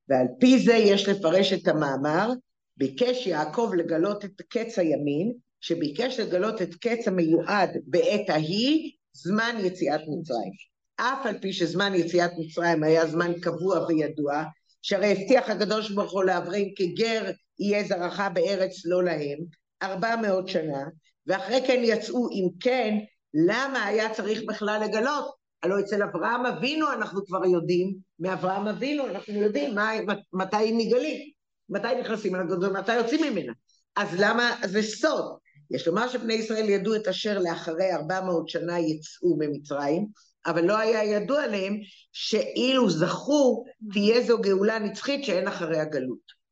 ועל 0.09 0.27
פי 0.41 0.59
זה 0.59 0.75
יש 0.75 1.09
לפרש 1.09 1.53
את 1.53 1.69
המאמר, 1.69 2.31
ביקש 2.77 3.27
יעקב 3.27 3.71
לגלות 3.77 4.25
את 4.25 4.43
קץ 4.49 4.79
הימין, 4.79 5.33
שביקש 5.61 6.21
לגלות 6.21 6.63
את 6.63 6.75
קץ 6.75 7.09
המיועד 7.09 7.71
בעת 7.87 8.29
ההיא, 8.31 8.93
זמן 9.13 9.57
יציאת 9.61 10.01
מצרים. 10.01 10.53
אף 10.97 11.27
על 11.27 11.39
פי 11.39 11.53
שזמן 11.53 11.95
יציאת 11.95 12.31
מצרים 12.39 12.83
היה 12.83 13.07
זמן 13.07 13.33
קבוע 13.41 13.87
וידוע, 13.87 14.43
שהרי 14.83 15.13
הבטיח 15.13 15.51
הקדוש 15.51 15.91
ברוך 15.91 16.13
הוא 16.13 16.25
לאברהם 16.25 16.69
כגר 16.77 17.31
יהיה 17.59 17.85
זרעך 17.85 18.21
בארץ 18.35 18.73
לא 18.85 19.05
להם, 19.05 19.39
ארבע 19.83 20.17
מאות 20.17 20.49
שנה, 20.49 20.85
ואחרי 21.27 21.61
כן 21.67 21.81
יצאו, 21.85 22.29
אם 22.31 22.49
כן, 22.61 22.99
למה 23.35 23.85
היה 23.85 24.15
צריך 24.15 24.41
בכלל 24.49 24.81
לגלות? 24.85 25.43
הלוא 25.63 25.81
אצל 25.81 26.03
אברהם 26.03 26.47
אבינו 26.47 26.93
אנחנו 26.93 27.27
כבר 27.27 27.47
יודעים, 27.47 27.95
מאברהם 28.19 28.69
אבינו 28.69 29.07
אנחנו 29.07 29.35
יודעים 29.35 29.75
מה, 29.75 29.91
מתי 30.33 30.57
היא 30.57 30.75
נגלים, 30.75 31.31
מתי 31.69 32.01
נכנסים 32.01 32.35
לגלות 32.35 32.65
ומתי 32.65 32.95
יוצאים 32.95 33.33
ממנה. 33.33 33.53
אז 33.97 34.09
למה 34.19 34.57
זה 34.65 34.83
סוד? 34.83 35.37
יש 35.71 35.87
לומר 35.87 36.09
שבני 36.09 36.35
ישראל 36.35 36.69
ידעו 36.69 36.95
את 36.95 37.09
אשר 37.09 37.39
לאחרי 37.39 37.93
ארבע 37.93 38.21
מאות 38.21 38.49
שנה 38.49 38.79
יצאו 38.79 39.37
ממצרים, 39.39 40.07
אבל 40.47 40.65
לא 40.65 40.79
היה 40.79 41.05
ידוע 41.05 41.47
להם 41.47 41.79
שאילו 42.13 42.91
זכו 42.91 43.65
תהיה 43.93 44.23
זו 44.27 44.39
גאולה 44.41 44.79
נצחית 44.79 45.25
שאין 45.25 45.49
אחרי 45.49 45.81
הגלות. 45.81 46.43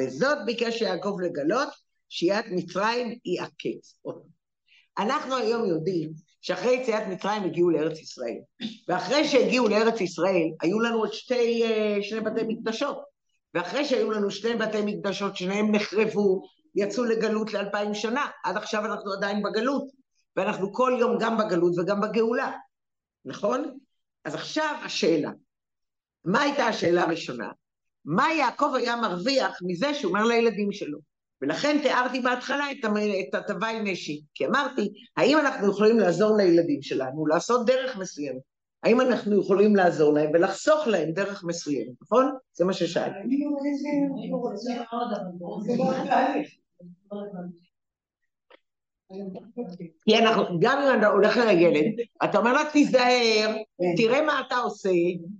וזאת 0.00 0.38
ביקש 0.46 0.80
יעקב 0.80 1.16
לגלות, 1.22 1.68
שיעת 2.08 2.44
מצרים 2.50 3.18
היא 3.24 3.40
הקץ. 3.42 4.00
אנחנו 4.98 5.36
היום 5.36 5.64
יודעים 5.64 6.10
שאחרי 6.40 6.72
יציאת 6.72 7.02
מצרים 7.06 7.42
הגיעו 7.42 7.70
לארץ 7.70 7.98
ישראל, 8.00 8.38
ואחרי 8.88 9.28
שהגיעו 9.28 9.68
לארץ 9.68 10.00
ישראל 10.00 10.48
היו 10.62 10.80
לנו 10.80 10.98
עוד 10.98 11.12
שתי, 11.12 11.64
אה, 11.64 11.98
שני 12.02 12.20
בתי 12.20 12.40
מקדשות, 12.48 12.98
ואחרי 13.54 13.84
שהיו 13.84 14.10
לנו 14.10 14.30
שני 14.30 14.54
בתי 14.54 14.78
מקדשות 14.84 15.36
שניהם 15.36 15.74
נחרבו, 15.74 16.42
יצאו 16.74 17.04
לגלות 17.04 17.52
לאלפיים 17.52 17.94
שנה, 17.94 18.26
עד 18.44 18.56
עכשיו 18.56 18.84
אנחנו 18.84 19.12
עדיין 19.12 19.42
בגלות, 19.42 19.84
ואנחנו 20.36 20.72
כל 20.72 20.96
יום 21.00 21.16
גם 21.20 21.38
בגלות 21.38 21.72
וגם 21.78 22.00
בגאולה, 22.00 22.52
נכון? 23.24 23.78
אז 24.24 24.34
עכשיו 24.34 24.74
השאלה, 24.84 25.30
מה 26.24 26.42
הייתה 26.42 26.66
השאלה 26.66 27.02
הראשונה? 27.02 27.50
מה 28.04 28.32
יעקב 28.32 28.72
היה 28.74 28.96
מרוויח 28.96 29.58
מזה 29.66 29.94
שהוא 29.94 30.10
אומר 30.10 30.24
לילדים 30.24 30.72
שלו? 30.72 30.98
ולכן 31.42 31.78
תיארתי 31.82 32.20
בהתחלה 32.20 32.64
את 33.28 33.34
התוואי 33.34 33.80
נשי, 33.92 34.22
כי 34.34 34.46
אמרתי, 34.46 34.92
האם 35.16 35.38
אנחנו 35.38 35.70
יכולים 35.70 35.98
לעזור 35.98 36.36
לילדים 36.36 36.82
שלנו 36.82 37.26
לעשות 37.26 37.66
דרך 37.66 37.96
מסוימת? 37.96 38.42
האם 38.82 39.00
אנחנו 39.00 39.40
יכולים 39.40 39.76
לעזור 39.76 40.14
להם 40.14 40.30
ולחסוך 40.34 40.86
להם 40.86 41.12
דרך 41.12 41.44
מסוימת, 41.44 41.92
נכון? 42.02 42.32
זה 42.52 42.64
מה 42.64 42.72
ששאלתי. 42.72 43.18
כי 50.04 50.18
אנחנו, 50.18 50.60
גם 50.60 50.78
אם 50.78 50.98
אתה 50.98 51.06
הולך 51.06 51.36
לילד, 51.36 51.94
אתה 52.24 52.38
אומר 52.38 52.52
לה 52.52 52.70
תיזהר, 52.72 53.56
תראה 53.96 54.22
מה 54.22 54.40
אתה 54.46 54.56
עושה, 54.56 54.88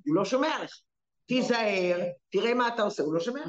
הוא 0.07 0.14
לא 0.14 0.24
שומע 0.24 0.64
לך. 0.64 0.81
תיזהר, 1.26 2.00
תראה 2.31 2.54
מה 2.54 2.68
אתה 2.68 2.83
עושה, 2.83 3.02
הוא 3.02 3.14
לא 3.14 3.20
שומע. 3.20 3.40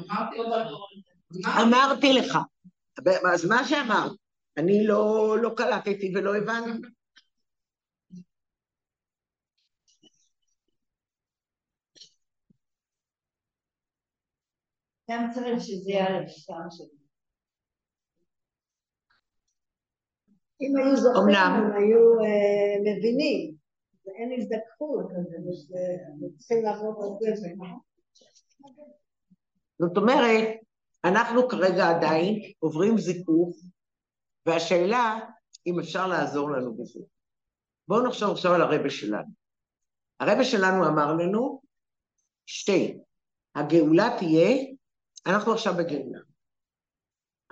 אמרתי 1.62 2.12
לך. 2.12 2.38
אז 3.32 3.44
מה 3.44 3.68
שאמרת, 3.68 4.12
אני 4.56 4.86
לא, 4.86 5.36
לא 5.42 5.50
קלטתי 5.56 6.12
ולא 6.14 6.36
הבנתי. 6.36 6.88
גם 15.10 15.30
צריך 15.34 15.60
שזה 15.60 15.90
יהיה 15.90 16.06
על 16.06 16.14
המספר 16.14 16.54
שלי. 16.70 16.99
אם 20.60 20.76
היו 20.76 20.96
זוכרים, 20.96 21.36
הם 21.36 21.72
היו 21.72 22.20
אה, 22.20 22.80
מבינים. 22.80 23.60
ואין 24.06 24.32
הזדקפות, 24.38 25.06
אז 25.10 25.72
צריכים 26.38 26.64
לעבור 26.64 27.04
הרבה 27.04 27.36
זמן. 27.36 27.74
זאת 29.78 29.96
אומרת, 29.96 30.48
אנחנו 31.04 31.48
כרגע 31.48 31.90
עדיין 31.90 32.52
עוברים 32.58 32.98
זיכוך, 32.98 33.56
והשאלה 34.46 35.18
אם 35.66 35.80
אפשר 35.80 36.06
לעזור 36.06 36.50
לנו 36.50 36.74
בזה. 36.74 37.00
בואו 37.88 38.06
נחשוב 38.06 38.30
עכשיו 38.30 38.54
על 38.54 38.62
הרבה 38.62 38.90
שלנו. 38.90 39.30
הרבה 40.20 40.44
שלנו 40.44 40.86
אמר 40.86 41.14
לנו, 41.14 41.62
שתי, 42.46 42.98
הגאולה 43.54 44.16
תהיה, 44.18 44.56
אנחנו 45.26 45.52
עכשיו 45.52 45.74
בגאולה. 45.78 46.20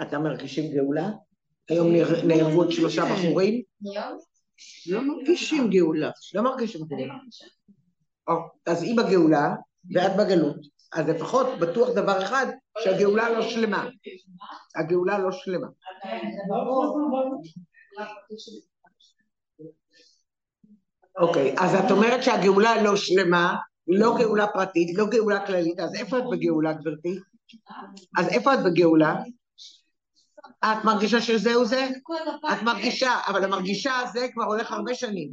אתם 0.02 0.22
מרגישים 0.22 0.72
גאולה? 0.74 1.08
היום 1.68 1.88
נהרגו 2.24 2.58
עוד 2.62 2.72
שלושה 2.72 3.02
בחורים? 3.04 3.62
לא 4.86 5.00
מרגישים 5.00 5.70
גאולה. 5.70 6.10
לא 6.34 6.42
מרגישים 6.42 6.80
גאולה. 6.86 7.14
אז 8.66 8.82
היא 8.82 8.96
בגאולה 8.96 9.54
ואת 9.94 10.16
בגלות. 10.16 10.56
אז 10.92 11.08
לפחות 11.08 11.46
בטוח 11.60 11.88
דבר 11.88 12.22
אחד, 12.22 12.46
שהגאולה 12.78 13.30
לא 13.30 13.42
שלמה. 13.42 13.88
הגאולה 14.76 15.18
לא 15.18 15.32
שלמה. 15.32 15.66
אוקיי, 21.18 21.54
אז 21.58 21.74
את 21.74 21.90
אומרת 21.90 22.22
שהגאולה 22.22 22.82
לא 22.82 22.96
שלמה, 22.96 23.56
לא 23.88 24.14
גאולה 24.18 24.46
פרטית, 24.46 24.98
לא 24.98 25.06
גאולה 25.06 25.46
כללית, 25.46 25.80
אז 25.80 25.94
איפה 25.94 26.18
את 26.18 26.24
בגאולה, 26.32 26.72
גברתי? 26.72 27.18
אז 28.18 28.28
איפה 28.28 28.54
את 28.54 28.58
בגאולה? 28.64 29.14
את 30.64 30.84
מרגישה 30.84 31.20
שזהו 31.20 31.64
זה? 31.64 31.88
את 32.52 32.62
מרגישה, 32.62 33.10
אבל 33.26 33.44
המרגישה 33.44 33.96
הזה 33.96 34.26
כבר 34.32 34.44
הולך 34.44 34.72
הרבה 34.72 34.94
שנים. 34.94 35.32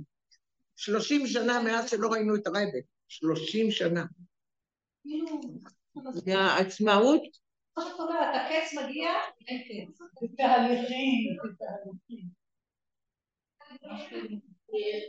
שלושים 0.76 1.28
שנה 1.28 1.64
מאז 1.64 1.90
שלא 1.90 2.08
ראינו 2.08 2.36
את 2.36 2.48
הרבי. 2.48 2.82
שלושים 3.08 3.72
שנה. 3.72 4.06
זה 6.12 6.38
העצמאות? 6.38 7.22
זאת 7.80 8.00
אומרת, 8.00 8.36
הקץ 8.36 8.74
מגיע, 8.74 9.10
אין 9.48 9.62
קץ. 9.62 10.00
תהליכים. 10.38 11.38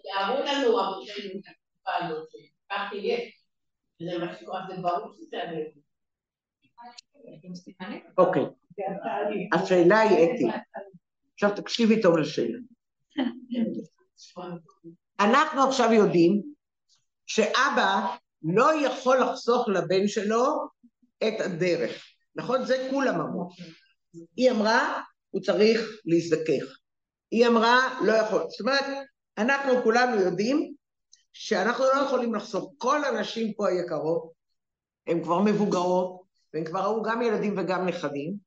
תארו 0.03 0.39
לנו 0.45 0.81
אבותינו 0.81 1.41
את 1.41 1.45
התקופה 1.49 2.05
הזאת, 2.05 2.29
כך 2.71 2.93
יהיה. 2.93 3.31
זה 4.03 4.19
מה 4.19 4.35
שקורה, 4.35 4.61
זה 4.69 4.83
ברור 4.83 5.15
שזה 5.15 5.37
אוקיי. 8.19 8.43
השאלה 9.53 10.01
היא 10.01 10.25
אתי. 10.25 10.45
עכשיו 11.35 11.51
תקשיבי 11.57 12.03
טוב 12.03 12.17
לשאלה. 12.17 12.59
אנחנו 15.21 15.69
עכשיו 15.69 15.93
יודעים 15.93 16.43
שאבא 17.27 18.17
לא 18.43 18.87
יכול 18.87 19.21
לחסוך 19.21 19.69
לבן 19.69 20.09
שלו 20.09 20.45
את 21.29 21.41
הדרך, 21.41 22.05
נכון? 22.37 22.65
זה 22.65 22.89
כולם 22.91 23.21
אמרו. 23.21 23.49
היא 24.37 24.51
אמרה, 24.51 25.03
הוא 25.31 25.43
צריך 25.43 25.81
להזדכך. 26.05 26.79
היא 27.31 27.47
אמרה, 27.47 28.01
לא 28.07 28.12
יכול. 28.12 28.43
זאת 28.49 28.61
אומרת, 28.61 28.85
אנחנו 29.39 29.83
כולנו 29.83 30.21
יודעים 30.21 30.75
שאנחנו 31.33 31.85
לא 31.85 32.03
יכולים 32.07 32.35
לחסוך. 32.35 32.73
כל 32.79 33.05
הנשים 33.05 33.53
פה 33.53 33.69
היקרות, 33.69 34.33
הן 35.07 35.23
כבר 35.23 35.43
מבוגרות, 35.43 36.23
והן 36.55 36.65
כבר 36.65 36.81
ראו 36.81 37.03
גם 37.03 37.23
ילדים 37.23 37.55
וגם 37.59 37.87
נכדים, 37.87 38.46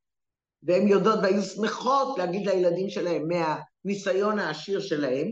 והן 0.64 0.88
יודעות 0.88 1.20
והיו 1.24 1.42
שמחות 1.42 2.18
להגיד 2.18 2.48
לילדים 2.48 2.90
שלהם 2.90 3.28
מהניסיון 3.28 4.40
העשיר 4.40 4.80
שלהם, 4.80 5.32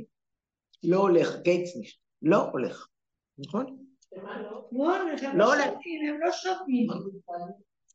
לא 0.83 0.97
הולך, 0.97 1.35
גייטסניש, 1.41 1.99
לא 2.21 2.49
הולך, 2.51 2.87
נכון? 3.37 3.77
לא? 4.13 4.21
לא, 5.33 5.53
הם 5.53 5.61
לא. 5.61 5.61
שומעים, 5.61 6.11
הם 6.11 6.21
לא 6.21 6.31
שומעים. 6.31 6.87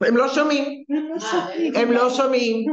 הם 0.07 0.16
לא 0.16 0.29
שומעים, 0.35 0.85
הם 1.77 1.92
לא 1.92 1.95
לא 2.05 2.11
שומעים, 2.11 2.66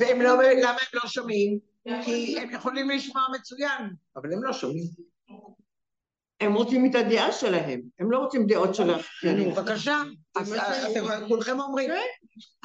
והם 0.00 0.20
לא, 0.20 0.42
למה 0.42 0.70
הם 0.70 0.94
לא 0.94 1.08
שומעים? 1.08 1.58
כי 2.04 2.38
הם 2.40 2.50
יכולים 2.50 2.90
לשמוע 2.90 3.22
מצוין, 3.34 3.82
אבל 4.16 4.32
הם 4.32 4.44
לא 4.44 4.52
שומעים. 4.52 4.84
הם 6.40 6.54
רוצים 6.54 6.90
את 6.90 6.94
הדעה 6.94 7.32
שלהם, 7.32 7.80
הם 7.98 8.10
לא 8.10 8.18
רוצים 8.18 8.46
דעות 8.46 8.74
של 8.74 8.90
האחרים. 8.90 9.50
בבקשה, 9.50 10.02
כולכם 11.28 11.60
אומרים. 11.60 11.90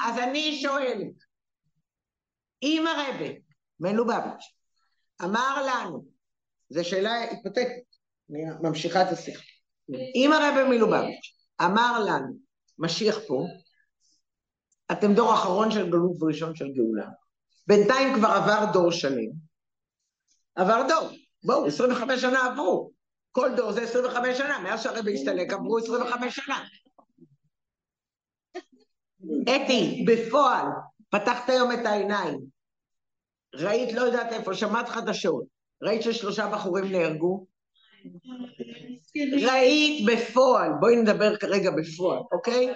אז 0.00 0.18
אני 0.18 0.58
שואלת, 0.62 1.29
אם 2.62 2.84
הרבה 2.86 3.32
מלובביץ' 3.80 4.54
אמר 5.24 5.66
לנו, 5.66 6.04
זו 6.68 6.84
שאלה 6.84 7.14
היפותטית, 7.14 7.66
אני 8.30 8.40
ממשיכה 8.62 9.02
את 9.02 9.12
השיחה, 9.12 9.42
אם 10.14 10.30
הרבה 10.32 10.68
מלובביץ' 10.68 11.34
אמר 11.62 12.04
לנו, 12.06 12.36
משיח 12.78 13.18
פה, 13.28 13.46
אתם 14.92 15.14
דור 15.14 15.34
אחרון 15.34 15.70
של 15.70 15.90
גלות 15.90 16.22
וראשון 16.22 16.56
של 16.56 16.72
גאולה, 16.72 17.08
בינתיים 17.66 18.14
כבר 18.14 18.28
עבר 18.28 18.72
דור 18.72 18.92
שלם, 18.92 19.30
עבר 20.54 20.82
דור, 20.88 21.10
בואו, 21.44 21.66
25 21.66 22.20
שנה 22.20 22.46
עברו, 22.46 22.90
כל 23.32 23.50
דור 23.56 23.72
זה 23.72 23.82
25 23.82 24.38
שנה, 24.38 24.58
מאז 24.58 24.82
שהרבי 24.82 25.14
הסתלק 25.14 25.52
עברו 25.52 25.78
25 25.78 26.36
שנה. 26.36 26.64
אתי, 29.42 30.04
בפועל, 30.06 30.66
פתחת 31.10 31.50
היום 31.50 31.72
את 31.72 31.86
העיניים, 31.86 32.40
ראית, 33.54 33.92
לא 33.92 34.00
יודעת 34.00 34.32
איפה, 34.32 34.54
שמעת 34.54 34.88
חדשות, 34.88 35.44
ראית 35.82 36.02
ששלושה 36.02 36.50
בחורים 36.52 36.92
נהרגו? 36.92 37.46
ראית 39.42 40.06
בפועל, 40.06 40.70
בואי 40.80 40.96
נדבר 40.96 41.36
כרגע 41.36 41.70
בפועל, 41.70 42.20
אוקיי? 42.32 42.74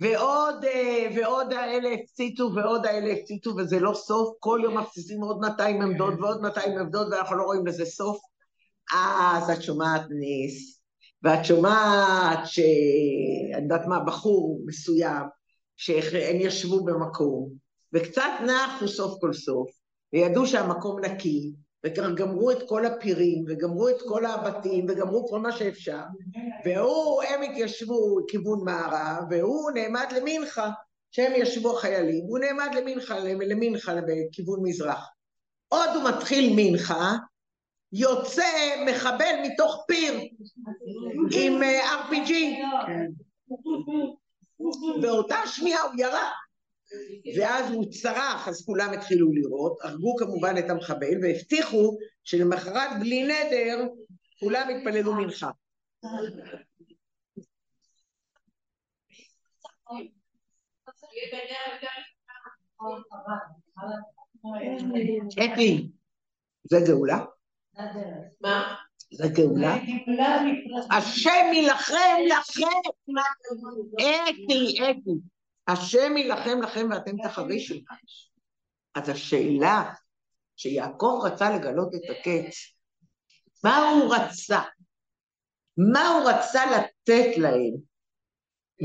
ועוד, 0.00 0.64
אה, 0.64 1.08
ועוד 1.16 1.52
האלה 1.52 1.88
הפציצו 1.92 2.50
ועוד 2.54 2.86
האלה 2.86 3.12
הפציצו 3.12 3.54
וזה 3.56 3.80
לא 3.80 3.94
סוף, 3.94 4.36
כל 4.38 4.60
יום 4.62 4.78
מפציצים 4.78 5.20
עוד 5.20 5.40
200 5.40 5.82
עמדות 5.82 6.14
ועוד 6.20 6.42
200 6.42 6.78
עמדות 6.78 7.06
ואנחנו 7.10 7.36
לא 7.36 7.42
רואים 7.42 7.66
לזה 7.66 7.84
סוף. 7.84 8.20
אז 8.94 9.50
את 9.50 9.62
שומעת 9.62 10.02
נס, 10.10 10.80
ואת 11.22 11.44
שומעת 11.44 12.38
ש... 12.44 12.58
אני 13.54 13.62
יודעת 13.62 13.86
מה, 13.86 14.00
בחור 14.00 14.60
מסוים, 14.66 15.22
שהם 15.80 16.36
ישבו 16.40 16.84
במקום, 16.84 17.50
וקצת 17.92 18.30
נחו 18.46 18.88
סוף 18.88 19.20
כל 19.20 19.32
סוף, 19.32 19.70
וידעו 20.12 20.46
שהמקום 20.46 21.04
נקי, 21.04 21.52
וכבר 21.86 22.14
גמרו 22.14 22.50
את 22.50 22.68
כל 22.68 22.86
הפירים, 22.86 23.44
וגמרו 23.48 23.88
את 23.88 24.02
כל 24.08 24.26
הבתים, 24.26 24.86
וגמרו 24.88 25.28
כל 25.28 25.40
מה 25.40 25.52
שאפשר, 25.52 26.02
והוא, 26.64 27.22
הם 27.22 27.42
התיישבו 27.42 28.20
לכיוון 28.20 28.64
מערב, 28.64 29.24
והוא 29.30 29.70
נעמד 29.70 30.06
למנחה, 30.16 30.70
שהם 31.10 31.32
ישבו 31.36 31.74
חיילים, 31.74 32.24
הוא 32.28 32.38
נעמד 32.38 32.68
למנחה, 32.76 33.18
למנחה 33.18 33.92
בכיוון 34.06 34.60
מזרח. 34.62 35.08
עוד 35.68 35.88
הוא 35.94 36.08
מתחיל 36.08 36.52
מנחה, 36.56 37.12
יוצא 37.92 38.84
מחבל 38.86 39.34
מתוך 39.42 39.84
פיר 39.88 40.14
עם 41.32 41.62
אה, 41.62 42.02
RPG, 42.08 42.32
באותה 45.02 45.36
שנייה 45.46 45.82
הוא 45.82 45.92
ירה, 45.98 46.30
ואז 47.38 47.70
הוא 47.70 47.84
צרח, 47.90 48.48
אז 48.48 48.64
כולם 48.66 48.92
התחילו 48.92 49.32
לראות, 49.32 49.78
הרגו 49.82 50.16
כמובן 50.16 50.54
את 50.58 50.70
המחבל, 50.70 51.22
והבטיחו 51.22 51.96
שלמחרת 52.24 52.90
בלי 53.00 53.22
נדר 53.22 53.86
כולם 54.40 54.68
יתפללו 54.70 55.14
מנחה. 55.14 55.50
אתי, 65.44 65.88
זה 66.64 66.76
גאולה? 66.86 67.24
מה? 68.40 68.76
זה 69.12 69.28
גאולה? 69.28 69.76
השם 70.90 71.52
יילחם 71.52 72.18
לכם! 72.28 73.20
אתי, 73.98 74.78
אתי. 74.90 75.10
השם 75.68 76.16
יילחם 76.16 76.62
לכם 76.62 76.88
ואתם 76.90 77.22
תחרישו. 77.22 77.74
אז 78.94 79.08
השאלה 79.08 79.92
שיעקב 80.56 81.20
רצה 81.24 81.56
לגלות 81.56 81.94
את 81.94 82.10
הקץ, 82.10 82.56
מה 83.64 83.90
הוא 83.90 84.14
רצה? 84.14 84.60
מה 85.76 86.08
הוא 86.08 86.30
רצה 86.30 86.62
לתת 86.66 87.38
להם? 87.38 87.74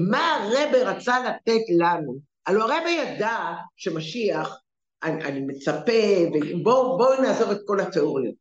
מה 0.09 0.33
הרבה 0.33 0.91
רצה 0.91 1.19
לתת 1.19 1.61
לנו? 1.79 2.19
הלוא 2.45 2.63
הרבה 2.63 2.89
ידע 2.89 3.37
שמשיח, 3.75 4.61
אני, 5.03 5.23
אני 5.23 5.39
מצפה, 5.39 5.91
ובואו 6.33 6.97
בוא 6.97 7.15
נעזוב 7.15 7.51
את 7.51 7.59
כל 7.65 7.79
התיאוריות. 7.79 8.35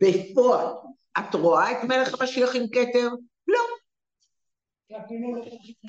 בפועל, 0.00 0.66
את 1.18 1.34
רואה 1.34 1.72
את 1.72 1.84
מלך 1.84 2.20
המשיח 2.20 2.50
עם 2.56 2.68
כתר? 2.68 3.08
לא. 3.48 3.60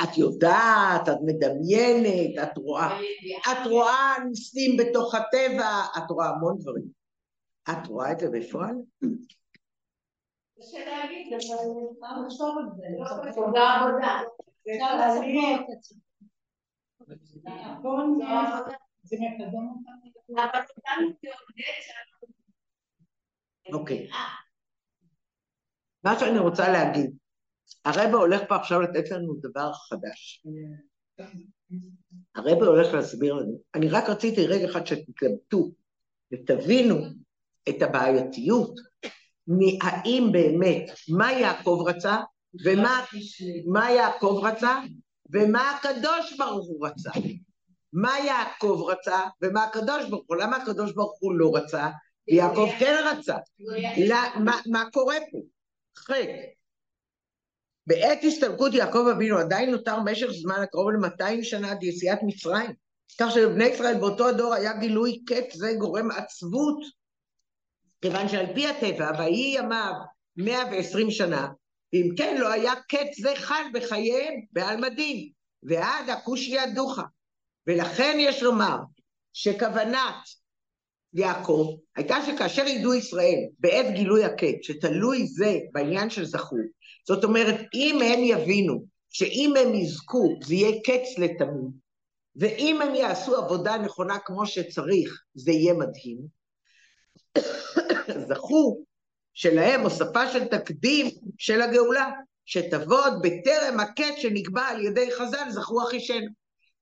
את 0.03 0.17
יודעת, 0.17 1.09
את 1.09 1.17
מדמיינת, 1.25 2.43
את 2.43 2.57
רואה, 2.57 2.99
את 3.51 3.67
רואה 3.67 4.15
ניסים 4.29 4.77
בתוך 4.77 5.15
הטבע, 5.15 5.83
את 5.97 6.11
רואה 6.11 6.29
המון 6.29 6.57
דברים. 6.59 6.85
את 7.71 7.87
רואה 7.87 8.11
את 8.11 8.19
זה 8.19 8.29
בפועל? 8.29 8.75
קשה 10.59 10.85
להגיד, 10.85 11.27
אבל 11.27 11.37
אפשר 11.37 11.55
לחשוב 12.25 12.57
על 12.57 12.65
זה. 12.75 12.83
תודה 13.35 13.81
עבודה. 13.81 14.21
אפשר 14.61 14.95
לצפות 14.95 15.69
את 15.69 15.83
זה. 15.83 15.95
זה 19.03 19.15
מקדם 19.19 19.67
אותנו. 19.69 20.05
אבל 20.35 20.59
אותנו 20.59 21.07
תעודד 21.21 21.75
שאנחנו... 21.81 22.27
אוקיי. 23.79 24.09
מה 26.05 26.19
שאני 26.19 26.39
רוצה 26.39 26.71
להגיד, 26.71 27.11
הרבה 27.85 28.17
הולך 28.17 28.41
פה 28.47 28.55
עכשיו 28.55 28.81
לתת 28.81 29.11
לנו 29.11 29.35
דבר 29.41 29.71
חדש. 29.73 30.45
הרבה 32.35 32.65
הולך 32.65 32.93
להסביר 32.93 33.33
לנו. 33.33 33.59
אני 33.75 33.89
רק 33.89 34.09
רציתי 34.09 34.47
רגע 34.47 34.65
אחד 34.65 34.87
שתתלבטו 34.87 35.71
ותבינו 36.33 36.95
את 37.69 37.81
הבעייתיות, 37.81 38.79
מהאם 39.47 40.29
באמת, 40.31 40.91
מה 41.09 41.31
יעקב 41.31 41.83
רצה, 41.87 42.17
ומה 42.65 43.05
מה 43.65 43.91
יעקב 43.91 44.41
רצה, 44.43 44.79
ומה 45.33 45.71
הקדוש 45.71 46.37
ברוך 46.37 46.67
הוא 46.67 46.87
רצה. 46.87 47.11
מה 47.93 48.19
יעקב 48.25 48.83
רצה, 48.87 49.19
ומה 49.41 49.63
הקדוש 49.63 50.09
ברוך 50.09 50.23
הוא, 50.27 50.37
למה 50.37 50.57
הקדוש 50.57 50.93
ברוך 50.93 51.17
הוא 51.19 51.33
לא 51.35 51.51
רצה, 51.55 51.89
ויעקב 52.27 52.69
כן 52.79 52.95
רצה. 53.11 53.37
לא, 54.07 54.17
מה, 54.39 54.59
מה 54.71 54.83
קורה 54.93 55.15
פה? 55.31 55.54
חטא. 55.99 56.55
בעת 57.87 58.23
הסתלקות 58.23 58.73
יעקב 58.73 59.07
אבינו 59.15 59.37
עדיין 59.37 59.71
נותר 59.71 59.99
משך 59.99 60.27
זמן 60.27 60.61
הקרוב 60.63 60.91
ל-200 60.91 61.43
שנה 61.43 61.71
עד 61.71 61.83
יציאת 61.83 62.19
מצרים, 62.23 62.71
כך 63.19 63.31
שלבני 63.33 63.65
ישראל 63.65 63.99
באותו 63.99 64.27
הדור 64.27 64.53
היה 64.53 64.73
גילוי 64.73 65.23
קץ 65.25 65.55
זה 65.55 65.73
גורם 65.79 66.11
עצבות, 66.11 66.79
כיוון 68.01 68.29
שעל 68.29 68.53
פי 68.55 68.67
הטבע, 68.67 69.11
ויהי 69.17 69.55
ימיו 69.57 69.93
120 70.37 71.11
שנה, 71.11 71.47
ואם 71.93 72.09
כן 72.17 72.37
לא 72.39 72.51
היה 72.51 72.73
קץ 72.89 73.19
זה 73.19 73.33
חל 73.35 73.63
בחייהם 73.73 74.33
בעלמא 74.51 74.89
דין, 74.89 75.29
ועד 75.63 76.09
הכושי 76.09 76.59
הדוחה. 76.59 77.03
ולכן 77.67 78.17
יש 78.19 78.43
לומר 78.43 78.77
שכוונת 79.33 80.15
יעקב 81.15 81.75
הייתה 81.95 82.17
שכאשר 82.25 82.67
ידעו 82.67 82.93
ישראל 82.93 83.39
בעת 83.59 83.95
גילוי 83.95 84.23
הקץ, 84.23 84.55
שתלוי 84.61 85.27
זה 85.27 85.57
בעניין 85.71 86.09
של 86.09 86.25
זכור, 86.25 86.59
זאת 87.07 87.23
אומרת, 87.23 87.55
אם 87.73 87.99
הם 88.01 88.19
יבינו 88.23 88.85
שאם 89.09 89.53
הם 89.59 89.75
יזכו 89.75 90.39
זה 90.43 90.53
יהיה 90.53 90.81
קץ 90.81 91.17
לתמיד, 91.17 91.71
ואם 92.35 92.81
הם 92.81 92.95
יעשו 92.95 93.35
עבודה 93.35 93.77
נכונה 93.77 94.19
כמו 94.19 94.45
שצריך, 94.45 95.23
זה 95.33 95.51
יהיה 95.51 95.73
מדהים, 95.73 96.17
זכו 98.29 98.83
שלהם 99.33 99.81
הוספה 99.81 100.31
של 100.31 100.45
תקדים 100.45 101.05
של 101.37 101.61
הגאולה, 101.61 102.11
שתבוא 102.45 102.99
עוד 102.99 103.13
בטרם 103.21 103.79
הקץ 103.79 104.15
שנקבע 104.17 104.61
על 104.61 104.85
ידי 104.85 105.11
חז"ל, 105.11 105.49
זכו 105.49 105.83
אחישנו. 105.83 106.27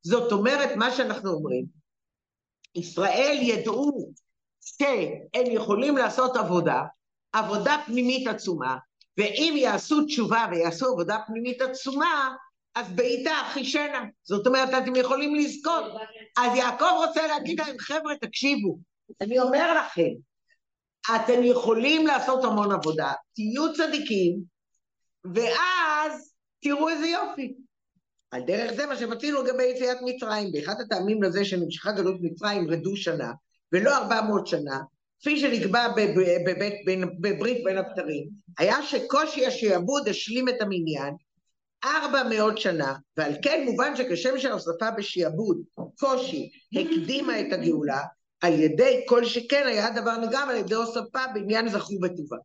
זאת 0.02 0.32
אומרת, 0.32 0.76
מה 0.76 0.92
שאנחנו 0.92 1.32
אומרים, 1.32 1.66
ישראל 2.76 3.38
ידעו 3.42 4.14
שהם 4.66 5.46
יכולים 5.52 5.98
לעשות 5.98 6.36
עבודה, 6.36 6.82
עבודה 7.34 7.78
פנימית 7.86 8.28
עצומה, 8.28 8.78
ואם 9.18 9.54
יעשו 9.58 10.06
תשובה 10.06 10.46
ויעשו 10.52 10.86
עבודה 10.86 11.18
פנימית 11.28 11.62
עצומה, 11.62 12.36
אז 12.76 12.92
בעיטה 12.92 13.32
אחישנה. 13.42 14.04
זאת 14.24 14.48
אומרת, 14.48 14.70
אתם 14.84 14.96
יכולים 14.96 15.36
לזכות. 15.36 15.84
אז 16.38 16.56
יעקב 16.56 16.94
רוצה 17.08 17.28
להגיד 17.28 17.60
להם, 17.60 17.76
חבר'ה, 17.80 18.14
תקשיבו, 18.22 18.78
אני 19.22 19.40
אומר 19.40 19.78
לכם, 19.78 20.10
אתם 21.16 21.44
יכולים 21.44 22.08
לעשות 22.08 22.44
המון 22.44 22.72
עבודה, 22.72 23.12
תהיו 23.36 23.74
צדיקים, 23.74 24.40
ואז 25.34 26.34
תראו 26.64 26.90
איזה 26.90 27.08
יופי. 27.08 27.54
על 28.32 28.42
דרך 28.42 28.74
זה 28.74 28.86
מה 28.86 28.96
שמצינו 28.96 29.44
לגבי 29.44 29.64
יציאת 29.64 29.98
מצרים. 30.06 30.52
באחד 30.52 30.82
הטעמים 30.82 31.24
לזה 31.24 31.46
שנמשכה 31.46 31.92
גלות 31.92 32.16
מצרים 32.22 32.72
רדו 32.72 32.96
שנה, 32.96 33.32
ולא 33.74 33.98
400 33.98 34.48
שנה, 34.48 34.80
כפי 35.20 35.40
שנקבע 35.40 35.88
בב- 35.88 36.46
בבית, 36.46 36.74
בין, 36.86 37.04
בברית 37.20 37.64
בין 37.64 37.78
הבתרים, 37.78 38.30
היה 38.58 38.84
שקושי 38.84 39.46
השעבוד 39.46 40.08
השלים 40.08 40.50
את 40.50 40.62
המניין 40.62 41.14
400 41.86 42.58
שנה, 42.58 42.96
ועל 43.18 43.34
כן 43.42 43.66
מובן 43.66 43.96
שכשם 43.96 44.40
שההוספה 44.40 44.92
בשעבוד, 44.92 45.58
קושי, 46.00 46.50
הקדימה 46.74 47.40
את 47.42 47.54
הגאולה, 47.54 48.02
על 48.42 48.54
ידי 48.60 49.04
כל 49.08 49.26
שכן 49.26 49.64
היה 49.68 49.88
הדבר 49.88 50.18
נגרם 50.18 50.48
על 50.50 50.56
ידי 50.56 50.76
הוספה 50.76 51.20
בעניין 51.34 51.70
זכו 51.70 52.00
בטובה. 52.00 52.38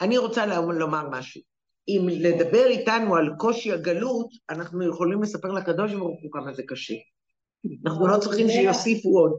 אני 0.00 0.18
רוצה 0.18 0.46
לומר 0.46 1.08
משהו. 1.10 1.40
אם 1.88 2.06
לדבר 2.08 2.66
איתנו 2.66 3.16
על 3.16 3.30
קושי 3.38 3.72
הגלות, 3.72 4.28
אנחנו 4.50 4.88
יכולים 4.88 5.22
לספר 5.22 5.48
לקדוש 5.48 5.92
ברוך 5.92 6.20
הוא 6.22 6.32
כמה 6.32 6.52
זה 6.52 6.62
קשה. 6.66 6.94
אנחנו 7.86 8.06
לא 8.06 8.18
צריכים 8.18 8.48
שיוסיפו 8.48 9.18
עוד. 9.18 9.32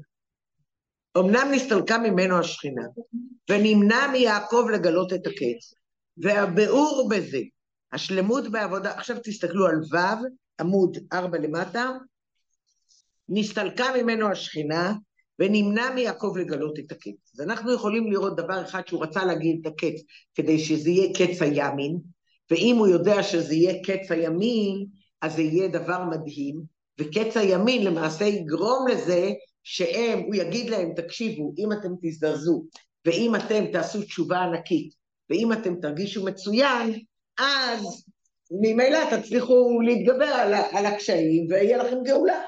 אמנם 1.18 1.48
נסתלקה 1.52 1.98
ממנו 1.98 2.40
השכינה, 2.40 2.84
ונמנע 3.50 4.08
מיעקב 4.12 4.66
לגלות 4.74 5.14
את 5.14 5.28
הקץ, 5.28 5.74
והביאור 6.18 7.10
בזה, 7.12 7.40
השלמות 7.94 8.52
בעבודה, 8.52 8.92
עכשיו 8.92 9.18
תסתכלו 9.24 9.68
על 9.68 9.76
ו', 9.76 10.26
עמוד 10.60 10.98
4 11.14 11.38
למטה, 11.38 11.92
נסתלקה 13.30 13.86
ממנו 13.98 14.32
השכינה, 14.32 14.94
ונמנע 15.40 15.90
מיעקב 15.96 16.34
לגלות 16.40 16.80
את 16.80 16.92
הקץ. 16.92 17.34
אז 17.34 17.42
אנחנו 17.42 17.74
יכולים 17.74 18.12
לראות 18.12 18.36
דבר 18.36 18.62
אחד 18.62 18.82
שהוא 18.88 19.04
רצה 19.04 19.26
להגיד 19.26 19.60
את 19.62 19.74
הקץ, 19.74 20.02
כדי 20.36 20.60
שזה 20.60 20.90
יהיה 20.90 21.14
קץ 21.14 21.42
הימין, 21.42 21.98
ואם 22.52 22.76
הוא 22.78 22.88
יודע 22.88 23.24
שזה 23.24 23.56
יהיה 23.56 23.84
קץ 23.84 24.12
הימין, 24.12 24.86
אז 25.22 25.36
זה 25.36 25.42
יהיה 25.42 25.68
דבר 25.68 26.04
מדהים, 26.04 26.62
וקץ 27.00 27.38
הימין 27.38 27.86
למעשה 27.86 28.26
יגרום 28.26 28.88
לזה 28.88 29.30
שהם, 29.64 30.20
הוא 30.20 30.36
יגיד 30.36 30.70
להם, 30.70 30.94
תקשיבו, 30.96 31.54
אם 31.58 31.72
אתם 31.72 31.90
תזדרזו, 32.02 32.64
ואם 33.06 33.36
אתם 33.36 33.72
תעשו 33.72 34.02
תשובה 34.02 34.38
ענקית, 34.38 34.94
ואם 35.30 35.54
אתם 35.54 35.76
תרגישו 35.82 36.26
מצוין, 36.26 37.00
אז 37.40 38.04
ממילא 38.52 39.00
תצליחו 39.18 39.82
להתגבר 39.82 40.26
על, 40.26 40.54
על 40.54 40.86
הקשיים 40.86 41.48
ויהיה 41.50 41.78
לכם 41.78 41.98
גאולה. 42.04 42.42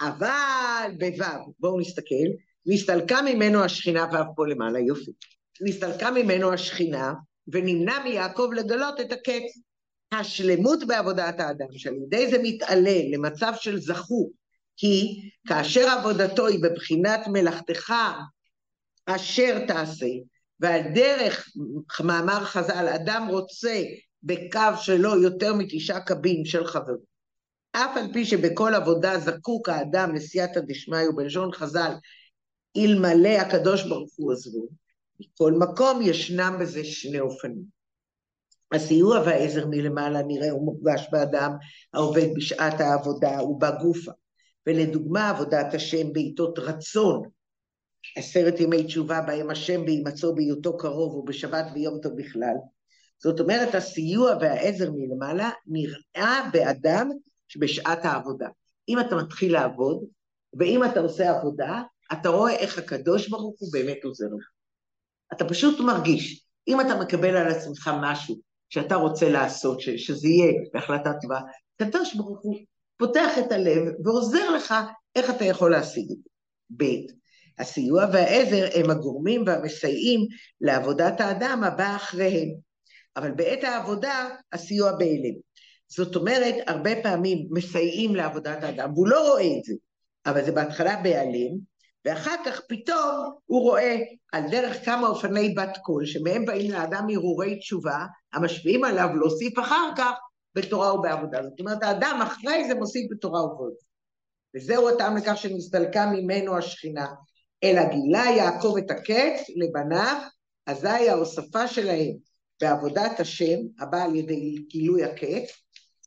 אבל 0.00 0.90
בו', 0.98 1.52
בואו 1.58 1.80
נסתכל, 1.80 2.26
נסתלקה 2.66 3.22
ממנו 3.22 3.64
השכינה, 3.64 4.04
ו' 4.04 4.36
פה 4.36 4.46
למעלה, 4.46 4.78
יופי. 4.78 5.10
נסתלקה 5.60 6.10
ממנו 6.10 6.52
השכינה, 6.52 7.12
ונמנע 7.48 8.04
מיעקב 8.04 8.48
לגלות 8.56 9.00
את 9.00 9.12
הקץ. 9.12 9.42
השלמות 10.12 10.86
בעבודת 10.86 11.40
האדם, 11.40 11.66
שעל 11.72 11.94
ידי 11.94 12.30
זה 12.30 12.36
מתעלה 12.42 13.00
למצב 13.12 13.52
של 13.60 13.80
זכו, 13.80 14.30
כי 14.76 15.20
כאשר 15.48 15.88
עבודתו 15.88 16.46
היא 16.46 16.62
בבחינת 16.62 17.20
מלאכתך 17.26 17.92
אשר 19.06 19.66
תעשה, 19.66 20.06
ועל 20.60 20.80
דרך 20.94 21.48
מאמר 22.04 22.44
חז"ל, 22.44 22.88
אדם 22.88 23.26
רוצה 23.30 23.82
בקו 24.22 24.76
שלו 24.80 25.22
יותר 25.22 25.54
מתשעה 25.54 26.00
קבין 26.00 26.44
של 26.44 26.66
חברו. 26.66 27.16
אף 27.72 27.96
על 27.96 28.12
פי 28.12 28.24
שבכל 28.24 28.74
עבודה 28.74 29.18
זקוק 29.18 29.68
האדם 29.68 30.14
לסייעתא 30.14 30.60
דשמיא 30.60 31.08
ובלשון 31.08 31.52
חז"ל, 31.52 31.92
אלמלא 32.76 33.28
הקדוש 33.28 33.82
ברוך 33.82 34.10
הוא 34.16 34.32
עזבו, 34.32 34.66
מכל 35.20 35.52
מקום 35.52 36.02
ישנם 36.02 36.56
בזה 36.60 36.84
שני 36.84 37.20
אופנים. 37.20 37.76
הסיוע 38.72 39.20
והעזר 39.20 39.66
מלמעלה 39.66 40.22
נראה 40.22 40.54
ומורגש 40.54 41.06
באדם 41.12 41.50
העובד 41.94 42.26
בשעת 42.36 42.80
העבודה 42.80 43.42
ובגופה, 43.42 44.12
ולדוגמה 44.66 45.30
עבודת 45.30 45.74
השם 45.74 46.12
בעיתות 46.12 46.58
רצון, 46.58 47.22
עשרת 48.16 48.60
ימי 48.60 48.84
תשובה 48.84 49.20
בהם 49.20 49.50
השם 49.50 49.84
בהימצאו 49.84 50.34
בהיותו 50.34 50.76
קרוב 50.76 51.14
ובשבת 51.14 51.66
ויום 51.74 51.98
טוב 52.02 52.12
בכלל. 52.16 52.54
זאת 53.22 53.40
אומרת, 53.40 53.74
הסיוע 53.74 54.36
והעזר 54.40 54.90
מלמעלה 54.94 55.50
נראה 55.66 56.50
באדם 56.52 57.10
בשעת 57.58 58.04
העבודה. 58.04 58.48
אם 58.88 59.00
אתה 59.00 59.16
מתחיל 59.16 59.52
לעבוד, 59.52 60.04
ואם 60.58 60.84
אתה 60.84 61.00
עושה 61.00 61.30
עבודה, 61.30 61.82
אתה 62.12 62.28
רואה 62.28 62.52
איך 62.52 62.78
הקדוש 62.78 63.28
ברוך 63.28 63.56
הוא 63.60 63.72
באמת 63.72 64.04
עוזר 64.04 64.26
לך. 64.26 64.48
אתה 65.32 65.44
פשוט 65.44 65.80
מרגיש, 65.80 66.46
אם 66.68 66.80
אתה 66.80 67.00
מקבל 67.00 67.36
על 67.36 67.48
עצמך 67.48 67.90
משהו 68.02 68.36
שאתה 68.68 68.94
רוצה 68.94 69.28
לעשות, 69.28 69.80
ש- 69.80 70.06
שזה 70.06 70.28
יהיה 70.28 70.52
בהחלטה 70.74 71.12
טובה, 71.22 71.40
הקדוש 71.80 72.14
ברוך 72.14 72.40
הוא 72.42 72.56
פותח 72.96 73.38
את 73.38 73.52
הלב 73.52 73.82
ועוזר 74.04 74.50
לך 74.50 74.74
איך 75.16 75.30
אתה 75.30 75.44
יכול 75.44 75.70
להשיג 75.70 76.10
את 76.12 76.16
זה. 76.16 76.30
ב', 76.76 76.84
הסיוע 77.58 78.06
והעזר 78.12 78.68
הם 78.74 78.90
הגורמים 78.90 79.42
והמסייעים 79.46 80.20
לעבודת 80.60 81.20
האדם 81.20 81.64
הבא 81.64 81.96
אחריהם. 81.96 82.48
אבל 83.16 83.30
בעת 83.30 83.64
העבודה, 83.64 84.28
הסיוע 84.52 84.92
בהלם. 84.92 85.34
זאת 85.88 86.16
אומרת, 86.16 86.54
הרבה 86.66 86.90
פעמים 87.02 87.48
מסייעים 87.50 88.14
לעבודת 88.14 88.62
האדם, 88.62 88.92
והוא 88.94 89.08
לא 89.08 89.28
רואה 89.30 89.58
את 89.58 89.64
זה, 89.64 89.74
אבל 90.26 90.44
זה 90.44 90.52
בהתחלה 90.52 90.96
בהיעלם, 91.02 91.56
ואחר 92.04 92.34
כך 92.44 92.60
פתאום 92.68 93.34
הוא 93.46 93.62
רואה 93.62 93.98
על 94.32 94.42
דרך 94.50 94.84
כמה 94.84 95.08
אופני 95.08 95.54
בת 95.54 95.76
קול, 95.82 96.06
שמהם 96.06 96.44
באים 96.44 96.70
לאדם 96.70 97.06
הרהורי 97.10 97.58
תשובה, 97.58 98.06
המשפיעים 98.32 98.84
עליו 98.84 99.08
להוסיף 99.14 99.58
אחר 99.58 99.90
כך 99.96 100.12
בתורה 100.56 100.94
ובעבודה. 100.94 101.42
זאת 101.42 101.60
אומרת, 101.60 101.82
האדם 101.82 102.20
אחרי 102.22 102.68
זה 102.68 102.74
מוסיף 102.74 103.10
בתורה 103.10 103.44
ובעבודה. 103.44 103.76
וזהו 104.56 104.88
הטעם 104.88 105.16
לכך 105.16 105.36
שנסתלקה 105.36 106.06
ממנו 106.06 106.56
השכינה. 106.56 107.06
אלא 107.64 107.82
גילה 107.84 108.24
יעקב 108.36 108.74
את 108.78 108.90
הקץ 108.90 109.50
לבניו, 109.56 110.16
אזי 110.66 111.08
ההוספה 111.08 111.68
שלהם 111.68 112.12
בעבודת 112.60 113.20
השם, 113.20 113.56
הבאה 113.80 114.04
על 114.04 114.16
ידי 114.16 114.54
גילוי 114.68 115.04
הקץ, 115.04 115.52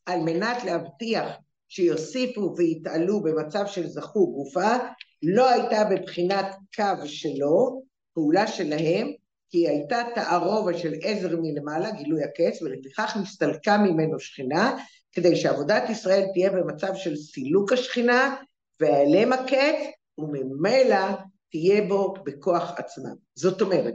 על 0.05 0.19
מנת 0.19 0.63
להבטיח 0.63 1.25
שיוסיפו 1.67 2.53
ויתעלו 2.57 3.23
במצב 3.23 3.67
של 3.67 3.88
זכו 3.88 4.31
גופה, 4.31 4.77
לא 5.23 5.49
הייתה 5.49 5.83
בבחינת 5.83 6.45
קו 6.75 7.05
שלו, 7.05 7.83
פעולה 8.13 8.47
שלהם, 8.47 9.07
כי 9.49 9.67
הייתה 9.67 10.01
תערובה 10.15 10.77
של 10.77 10.93
עזר 11.03 11.38
מלמעלה, 11.41 11.91
גילוי 11.91 12.23
הקץ, 12.23 12.62
ולפיכך 12.62 13.17
נסתלקה 13.21 13.77
ממנו 13.77 14.19
שכינה, 14.19 14.77
כדי 15.12 15.35
שעבודת 15.35 15.89
ישראל 15.89 16.25
תהיה 16.33 16.51
במצב 16.51 16.95
של 16.95 17.15
סילוק 17.15 17.73
השכינה, 17.73 18.35
והעלם 18.79 19.33
הקץ, 19.33 19.75
וממילא 20.17 21.05
תהיה 21.51 21.81
בו 21.81 22.13
בכוח 22.25 22.73
עצמה. 22.77 23.09
זאת 23.35 23.62
אומרת, 23.62 23.93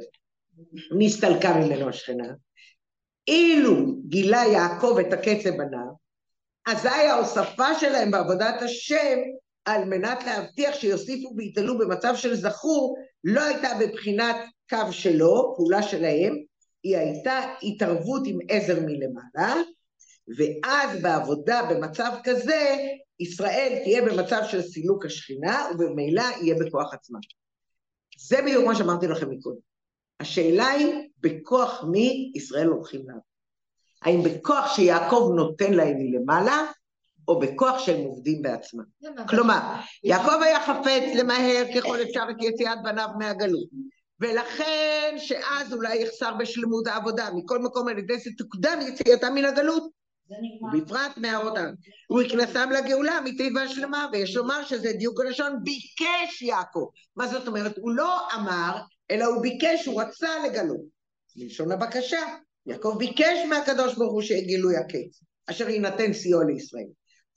נסתלקה 0.98 1.54
ממנו 1.54 1.88
השכינה, 1.88 2.28
אילו 3.28 3.96
גילה 4.08 4.42
יעקב 4.52 4.96
את 5.00 5.12
הקץ 5.12 5.46
לבניו, 5.46 6.04
אזי 6.66 6.88
ההוספה 6.88 7.74
שלהם 7.80 8.10
בעבודת 8.10 8.62
השם, 8.62 9.18
על 9.64 9.84
מנת 9.84 10.24
להבטיח 10.24 10.74
שיוסיפו 10.74 11.34
ויתעלו 11.36 11.78
במצב 11.78 12.14
של 12.16 12.34
זכור, 12.34 12.96
לא 13.24 13.40
הייתה 13.40 13.68
בבחינת 13.80 14.36
קו 14.70 14.92
שלו, 14.92 15.54
פעולה 15.56 15.82
שלהם, 15.82 16.34
היא 16.82 16.96
הייתה 16.96 17.40
התערבות 17.62 18.22
עם 18.26 18.38
עזר 18.48 18.80
מלמעלה, 18.80 19.54
ואז 20.36 21.02
בעבודה 21.02 21.62
במצב 21.70 22.12
כזה, 22.24 22.76
ישראל 23.20 23.78
תהיה 23.84 24.02
במצב 24.02 24.40
של 24.50 24.62
סילוק 24.62 25.04
השכינה, 25.04 25.66
ובמילא 25.74 26.22
יהיה 26.42 26.54
בכוח 26.54 26.94
עצמה. 26.94 27.18
זה 28.18 28.42
בדיוק 28.42 28.66
מה 28.66 28.74
שאמרתי 28.74 29.06
לכם 29.06 29.30
מקודם. 29.30 29.60
השאלה 30.20 30.66
היא, 30.66 30.94
בכוח 31.18 31.84
מי 31.90 32.32
ישראל 32.34 32.66
הולכים 32.66 33.00
לעבוד? 33.06 33.22
האם 34.02 34.22
בכוח 34.22 34.76
שיעקב 34.76 35.32
נותן 35.36 35.72
להם 35.72 35.96
מלמעלה, 35.98 36.62
או 37.28 37.40
בכוח 37.40 37.78
שהם 37.78 38.04
עובדים 38.04 38.42
בעצמם? 38.42 38.84
כלומר, 39.28 39.60
יעקב 40.04 40.42
היה 40.42 40.66
חפץ 40.66 41.14
למהר 41.18 41.64
ככל 41.76 42.02
אפשר 42.02 42.24
את 42.30 42.36
יציאת 42.40 42.78
בניו 42.84 43.08
מהגלות, 43.18 43.68
ולכן 44.20 45.14
שאז 45.18 45.72
אולי 45.72 45.96
יחסר 45.96 46.34
בשלמות 46.38 46.86
העבודה, 46.86 47.28
מכל 47.34 47.58
מקום 47.58 47.88
על 47.88 47.98
ידי 47.98 48.18
זה 48.18 48.30
תוקדם 48.38 48.78
יציאתם 48.88 49.34
מן 49.34 49.44
הגלות. 49.44 50.04
ובפרט 50.62 51.16
מהעבודה. 51.16 51.70
הוא 52.08 52.20
הכנסם 52.22 52.70
לגאולה 52.70 53.12
האמיתית 53.12 53.52
והשלמה, 53.56 54.08
ויש 54.12 54.36
לומר 54.36 54.64
שזה 54.64 54.92
דיוק 54.92 55.20
הלשון, 55.20 55.56
ביקש 55.64 56.42
יעקב. 56.42 56.86
מה 57.16 57.26
זאת 57.28 57.46
אומרת? 57.48 57.78
הוא 57.78 57.90
לא 57.92 58.18
אמר, 58.34 58.80
אלא 59.10 59.24
הוא 59.24 59.42
ביקש, 59.42 59.86
הוא 59.86 60.02
רצה 60.02 60.28
לגלות. 60.46 60.80
בלשון 61.36 61.72
הבקשה. 61.72 62.20
יעקב 62.66 62.94
ביקש 62.98 63.38
מהקדוש 63.48 63.94
ברוך 63.94 64.12
הוא 64.12 64.22
שיהיה 64.22 64.46
גילוי 64.46 64.76
הקץ, 64.76 65.20
אשר 65.46 65.68
יינתן 65.68 66.12
סיוע 66.12 66.44
לישראל. 66.44 66.86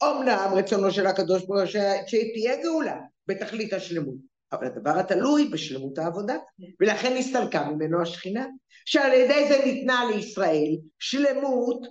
אמנם 0.03 0.53
רצונו 0.55 0.91
של 0.91 1.07
הקדוש 1.07 1.45
ברוך 1.45 1.59
הוא 1.59 1.84
שתהיה 2.07 2.61
גאולה 2.63 2.97
בתכלית 3.28 3.73
השלמות, 3.73 4.15
אבל 4.52 4.66
הדבר 4.68 5.00
התלוי 5.00 5.50
בשלמות 5.50 5.98
העבודה, 5.98 6.36
ולכן 6.80 7.18
נסתלקה 7.18 7.70
ממנו 7.70 8.02
השכינה, 8.02 8.45
שעל 8.86 9.14
ידי 9.14 9.48
זה 9.50 9.62
ניתנה 9.66 10.04
לישראל 10.12 10.78
שלמות 11.00 11.88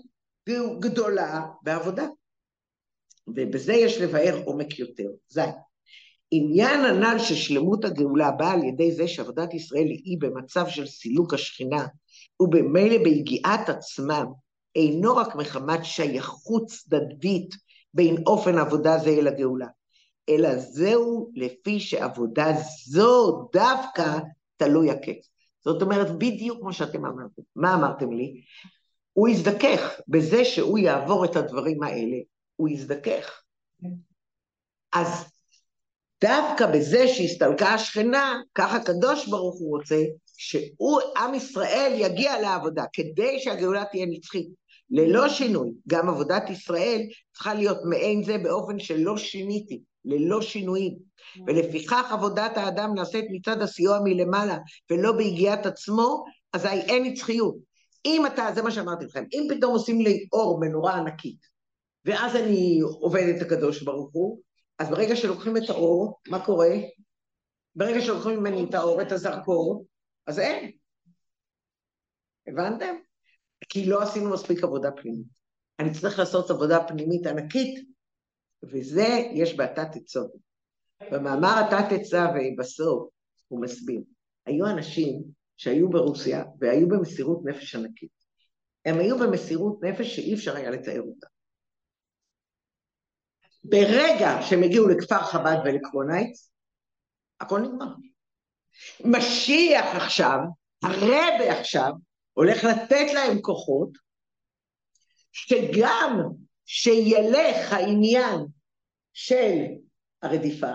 גדולה 0.81 1.43
בעבודה. 1.63 2.07
ובזה 3.29 3.73
יש 3.73 4.01
לבאר 4.01 4.43
עומק 4.45 4.79
יותר. 4.79 5.09
ז. 5.29 5.39
עניין 6.31 6.85
הנ"ל 6.85 7.19
של 7.19 7.35
שלמות 7.35 7.85
הגאולה 7.85 8.31
בא 8.31 8.53
על 8.53 8.65
ידי 8.65 8.93
זה 8.93 9.09
שעבודת 9.09 9.55
ישראל 9.55 9.87
היא 9.87 10.19
במצב 10.21 10.67
של 10.69 10.87
סילוק 10.87 11.35
השכינה, 11.35 11.87
ובמילא 12.41 12.99
ביגיעת 13.05 13.69
עצמם, 13.69 14.27
אינו 14.77 15.17
רק 15.17 15.35
מחמת 15.35 15.85
שייכות 15.85 16.67
צדדית 16.67 17.55
בין 17.95 18.17
אופן 18.27 18.59
עבודה 18.59 18.99
זה 18.99 19.11
אל 19.11 19.29
הגאולה, 19.29 19.67
אלא 20.29 20.57
זהו 20.57 21.31
לפי 21.35 21.81
שעבודה 21.81 22.47
זו 22.87 23.49
דווקא 23.53 24.19
תלוי 24.57 24.91
הקץ. 24.91 25.31
זאת 25.65 25.83
אומרת, 25.83 26.19
בדיוק 26.19 26.61
כמו 26.61 26.73
שאתם 26.73 27.07
אמרתם. 27.07 27.43
מה 27.57 27.75
אמרתם 27.75 28.13
לי? 28.13 28.43
הוא 29.13 29.29
יזדכך 29.29 30.01
בזה 30.09 30.45
שהוא 30.45 30.79
יעבור 30.79 31.25
את 31.25 31.37
הדברים 31.37 31.83
האלה, 31.83 32.17
הוא 32.57 32.69
יזדכך. 32.69 33.43
אז 34.93 35.25
דווקא 36.25 36.67
בזה 36.67 37.09
שהסתלקה 37.09 37.69
השכנה, 37.69 38.41
כך 38.55 38.75
הקדוש 38.75 39.29
ברוך 39.29 39.59
הוא 39.59 39.77
רוצה 39.77 40.03
שהוא, 40.37 41.01
עם 41.17 41.35
ישראל, 41.35 41.93
יגיע 41.97 42.41
לעבודה, 42.41 42.85
כדי 42.93 43.41
שהגאולה 43.41 43.85
תהיה 43.91 44.07
נצחית. 44.07 44.49
ללא 44.91 45.29
שינוי, 45.29 45.73
גם 45.89 46.09
עבודת 46.09 46.51
ישראל 46.51 47.01
צריכה 47.33 47.55
להיות 47.55 47.79
מעין 47.85 48.23
זה 48.23 48.39
באופן 48.39 48.79
שלא 48.79 49.17
שיניתי, 49.17 49.81
ללא 50.07 50.43
שינויים. 50.43 50.99
ולפיכך 51.47 52.13
עבודת 52.13 52.57
האדם 52.57 52.95
נעשית 52.95 53.25
מצד 53.31 53.63
הסיוע 53.63 53.99
מלמעלה, 54.05 54.59
ולא 54.91 55.13
ביגיעת 55.13 55.67
עצמו, 55.67 56.25
אזי 56.53 56.69
אין 56.69 57.05
נצחיות. 57.05 57.57
אם 58.05 58.27
אתה, 58.27 58.49
זה 58.55 58.63
מה 58.63 58.71
שאמרתי 58.71 59.05
לכם, 59.05 59.25
אם 59.33 59.47
פתאום 59.51 59.73
עושים 59.73 60.01
לי 60.01 60.27
אור 60.33 60.61
מנורה 60.61 60.95
ענקית, 60.95 61.39
ואז 62.05 62.37
אני 62.37 62.81
עובד 62.81 63.35
את 63.37 63.43
הקדוש 63.43 63.83
ברוך 63.83 64.11
הוא, 64.13 64.41
אז 64.79 64.91
ברגע 64.91 65.17
שלוקחים 65.17 65.57
את 65.57 65.71
האור, 65.71 66.19
מה 66.29 66.45
קורה? 66.45 66.71
ברגע 67.75 68.01
שלוקחים 68.01 68.41
ממני 68.41 68.67
את 68.69 68.75
האור, 68.75 69.03
את 69.03 69.13
הזרקור, 69.13 69.85
אז 70.27 70.39
אין. 70.39 70.71
הבנתם? 72.49 72.95
כי 73.69 73.87
לא 73.87 74.03
עשינו 74.03 74.31
מספיק 74.31 74.65
עבודה 74.65 74.91
פנימית. 74.91 75.27
אני 75.79 75.93
צריך 75.93 76.19
לעשות 76.19 76.51
עבודה 76.51 76.85
פנימית 76.89 77.27
ענקית, 77.27 77.96
וזה 78.63 79.29
יש 79.35 79.57
בהתת 79.57 79.97
עצות. 79.97 80.33
במאמר 81.13 81.55
התת 81.67 81.93
עצה 81.93 82.27
ובסוף 82.35 83.09
הוא 83.49 83.63
מסביר. 83.63 84.01
היו 84.47 84.67
אנשים 84.67 85.23
שהיו 85.57 85.91
ברוסיה 85.91 86.45
והיו 86.61 86.89
במסירות 86.89 87.41
נפש 87.45 87.75
ענקית. 87.75 88.11
הם 88.85 88.99
היו 88.99 89.19
במסירות 89.19 89.83
נפש 89.83 90.17
שאי 90.17 90.35
אפשר 90.35 90.57
היה 90.57 90.71
לתאר 90.71 91.01
אותה. 91.01 91.27
ברגע 93.65 94.43
שהם 94.43 94.63
הגיעו 94.63 94.89
לכפר 94.89 95.23
חב"ד 95.23 95.57
ולקרונייץ, 95.65 96.51
הכל 97.41 97.61
נגמר. 97.61 97.95
משיח 99.05 99.87
עכשיו, 99.97 100.39
הרבה 100.83 101.59
עכשיו, 101.61 101.93
הולך 102.33 102.65
לתת 102.65 103.15
להם 103.15 103.41
כוחות, 103.41 103.91
שגם 105.33 106.21
שילך 106.67 107.73
העניין 107.73 108.47
של 109.13 109.63
הרדיפה, 110.23 110.73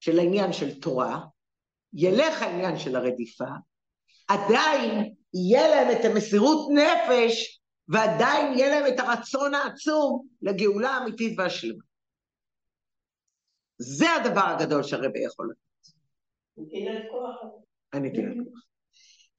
של 0.00 0.18
העניין 0.18 0.52
של 0.52 0.80
תורה, 0.80 1.20
ילך 1.94 2.42
העניין 2.42 2.78
של 2.78 2.96
הרדיפה, 2.96 3.44
עדיין 4.28 5.14
יהיה 5.34 5.68
להם 5.68 6.00
את 6.00 6.04
המסירות 6.04 6.68
נפש 6.74 7.60
ועדיין 7.88 8.58
יהיה 8.58 8.68
להם 8.68 8.94
את 8.94 9.00
הרצון 9.00 9.54
העצום 9.54 10.26
לגאולה 10.42 10.90
האמיתית 10.90 11.38
והשלמה. 11.38 11.84
זה 13.78 14.06
הדבר 14.14 14.40
הגדול 14.40 14.82
שהרבי 14.82 15.24
יכול 15.26 15.50
לתת. 15.50 15.94
כוח. 17.10 17.36
הנתינת 17.92 18.36
כוח. 18.48 18.71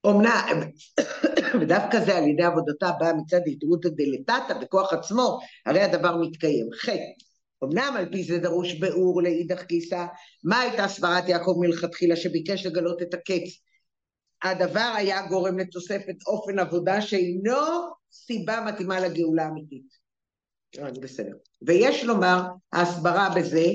אומנם, 0.04 0.62
ודווקא 1.62 2.06
זה 2.06 2.18
על 2.18 2.28
ידי 2.28 2.44
עבודתה 2.44 2.92
באה 3.00 3.14
מצד 3.14 3.40
התערותא 3.48 3.90
דלתתא 3.90 4.60
בכוח 4.62 4.94
עצמו, 4.94 5.40
הרי 5.66 5.82
הדבר 5.82 6.18
מתקיים. 6.18 6.70
ח' 6.74 6.90
אמנם 7.64 7.94
על 7.98 8.12
פי 8.12 8.24
זה 8.24 8.38
דרוש 8.38 8.74
באור 8.74 9.22
לאידך 9.22 9.64
גיסא, 9.66 10.06
מה 10.44 10.60
הייתה 10.60 10.88
סברת 10.88 11.30
יעקב 11.30 11.56
מלכתחילה 11.60 12.16
שביקש 12.16 12.66
לגלות 12.66 13.02
את 13.02 13.14
הקץ? 13.14 13.60
הדבר 14.44 14.94
היה 14.96 15.28
גורם 15.28 15.60
לתוספת 15.60 16.16
אופן 16.28 16.60
עבודה 16.60 17.02
שאינו 17.02 17.58
סיבה 18.12 18.66
מתאימה 18.68 19.00
לגאולה 19.00 19.46
האמיתית. 19.46 20.04
אני 20.78 21.00
בסדר. 21.00 21.34
ויש 21.68 22.04
לומר, 22.04 22.42
ההסברה 22.74 23.30
בזה 23.36 23.66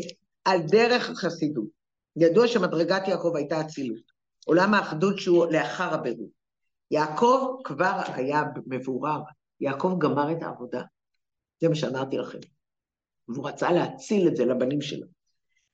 על 0.44 0.60
דרך 0.70 1.10
החסידות. 1.10 1.68
ידוע 2.16 2.48
שמדרגת 2.48 3.08
יעקב 3.08 3.32
הייתה 3.36 3.60
אצילות. 3.60 4.07
עולם 4.48 4.74
האחדות 4.74 5.18
שהוא 5.18 5.46
לאחר 5.46 5.94
הבירור. 5.94 6.30
יעקב 6.90 7.56
כבר 7.64 8.00
היה 8.14 8.42
מבורר, 8.66 9.20
יעקב 9.60 9.96
גמר 10.00 10.32
את 10.32 10.42
העבודה. 10.42 10.82
זה 11.60 11.68
מה 11.68 11.74
שאמרתי 11.74 12.18
לכם. 12.18 12.38
והוא 13.28 13.48
רצה 13.48 13.72
להציל 13.72 14.28
את 14.28 14.36
זה 14.36 14.44
לבנים 14.44 14.80
שלו. 14.80 15.06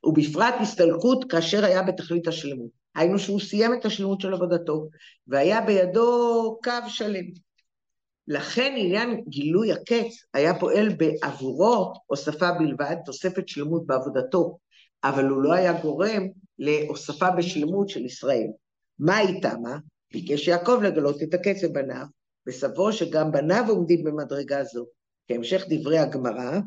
ובפרט 0.05 0.55
הסתלקות 0.61 1.25
כאשר 1.31 1.65
היה 1.65 1.83
בתכלית 1.83 2.29
השלמות. 2.29 2.71
היינו 2.95 3.19
שהוא 3.19 3.41
סיים 3.41 3.75
את 3.75 3.85
השלמות 3.85 4.21
של 4.21 4.35
עבודתו, 4.35 4.89
והיה 5.27 5.61
בידו 5.61 6.59
קו 6.65 6.89
שלם. 6.89 7.25
לכן 8.29 8.75
עניין 8.79 9.25
גילוי 9.29 9.73
הקץ 9.73 10.25
היה 10.35 10.59
פועל 10.61 10.89
בעבורו 10.89 11.93
הוספה 12.07 12.53
בלבד, 12.53 12.97
תוספת 13.05 13.49
שלמות 13.49 13.87
בעבודתו, 13.87 14.59
אבל 15.05 15.25
הוא 15.25 15.43
לא 15.43 15.53
היה 15.53 15.81
גורם 15.83 16.23
להוספה 16.59 17.31
בשלמות 17.31 17.89
של 17.89 18.05
ישראל. 18.05 18.49
מה 18.99 19.21
איתה 19.21 19.57
מה? 19.63 19.79
ביקש 20.13 20.49
יעקב 20.49 20.81
לגלות 20.83 21.23
את 21.23 21.35
הקץ 21.35 21.65
בבניו, 21.65 22.07
וסברו 22.47 22.93
שגם 22.93 23.33
בניו 23.33 23.65
עומדים 23.69 24.05
במדרגה 24.05 24.65
זו. 24.65 24.87
כהמשך 25.29 25.65
דברי 25.69 25.99
הגמרא, 25.99 26.61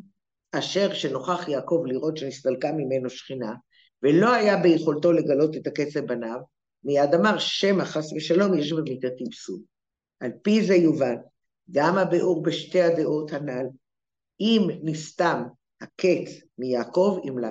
אשר 0.51 0.93
שנוכח 0.93 1.47
יעקב 1.47 1.84
לראות 1.86 2.17
שנסתלקה 2.17 2.71
ממנו 2.71 3.09
שכינה, 3.09 3.53
ולא 4.03 4.34
היה 4.34 4.57
ביכולתו 4.57 5.11
לגלות 5.11 5.55
את 5.55 5.67
הקץ 5.67 5.97
בניו, 5.97 6.39
מיד 6.84 7.13
אמר 7.15 7.39
שמא 7.39 7.84
חס 7.84 8.13
ושלום 8.13 8.57
יש 8.57 8.73
במיתתי 8.73 9.30
פסול. 9.32 9.59
על 10.19 10.32
פי 10.41 10.65
זה 10.65 10.75
יובן, 10.75 11.15
גם 11.71 11.97
הביאור 11.97 12.43
בשתי 12.43 12.82
הדעות 12.82 13.34
הנ"ל, 13.34 13.65
אם 14.39 14.67
נסתם 14.84 15.43
הקץ 15.82 16.32
מיעקב, 16.57 17.19
אם 17.30 17.38
לאו. 17.38 17.49